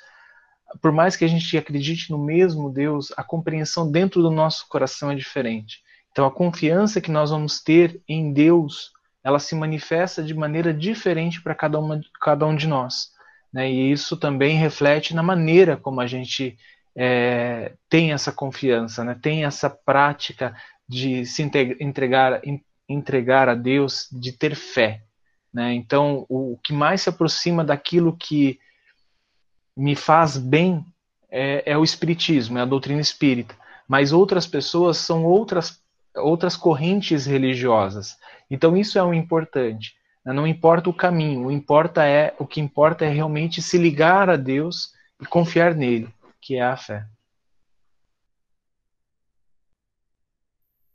[0.81, 5.11] por mais que a gente acredite no mesmo Deus, a compreensão dentro do nosso coração
[5.11, 5.81] é diferente.
[6.09, 8.91] Então, a confiança que nós vamos ter em Deus,
[9.21, 11.79] ela se manifesta de maneira diferente para cada,
[12.21, 13.09] cada um de nós.
[13.51, 13.69] Né?
[13.69, 16.57] E isso também reflete na maneira como a gente
[16.97, 19.15] é, tem essa confiança, né?
[19.21, 20.55] tem essa prática
[20.89, 21.43] de se
[21.79, 22.41] entregar,
[22.89, 25.03] entregar a Deus, de ter fé.
[25.53, 25.73] Né?
[25.75, 28.59] Então, o que mais se aproxima daquilo que
[29.75, 30.83] me faz bem
[31.29, 33.55] é, é o Espiritismo, é a doutrina espírita.
[33.87, 35.79] Mas outras pessoas são outras
[36.17, 38.17] outras correntes religiosas.
[38.49, 39.95] Então isso é o importante.
[40.25, 40.33] Né?
[40.33, 44.35] Não importa o caminho, o importa é o que importa é realmente se ligar a
[44.35, 44.91] Deus
[45.21, 46.09] e confiar nele,
[46.41, 47.05] que é a fé.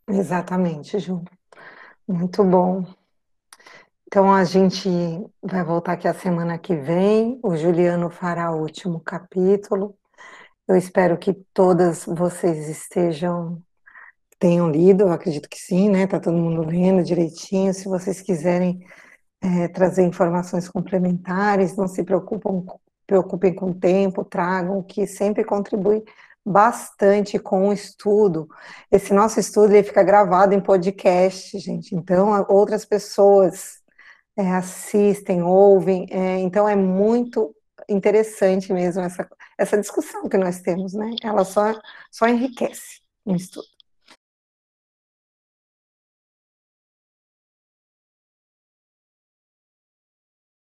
[0.08, 1.24] Exatamente, Ju.
[2.06, 2.84] Muito bom.
[4.06, 4.88] Então a gente
[5.42, 7.40] vai voltar aqui a semana que vem.
[7.42, 9.96] O Juliano fará o último capítulo.
[10.68, 13.62] Eu espero que todas vocês estejam
[14.38, 16.04] tenham lido, eu acredito que sim, né?
[16.06, 17.72] Tá todo mundo lendo direitinho.
[17.72, 18.84] Se vocês quiserem
[19.40, 22.64] é, trazer informações complementares, não se preocupem,
[23.12, 26.02] preocupem com o tempo, tragam, que sempre contribui
[26.44, 28.48] bastante com o estudo.
[28.90, 31.94] Esse nosso estudo ele fica gravado em podcast, gente.
[31.94, 33.82] Então, outras pessoas
[34.34, 36.06] é, assistem, ouvem.
[36.10, 37.54] É, então, é muito
[37.86, 39.28] interessante mesmo essa,
[39.58, 41.14] essa discussão que nós temos, né?
[41.22, 41.78] Ela só,
[42.10, 43.66] só enriquece o estudo.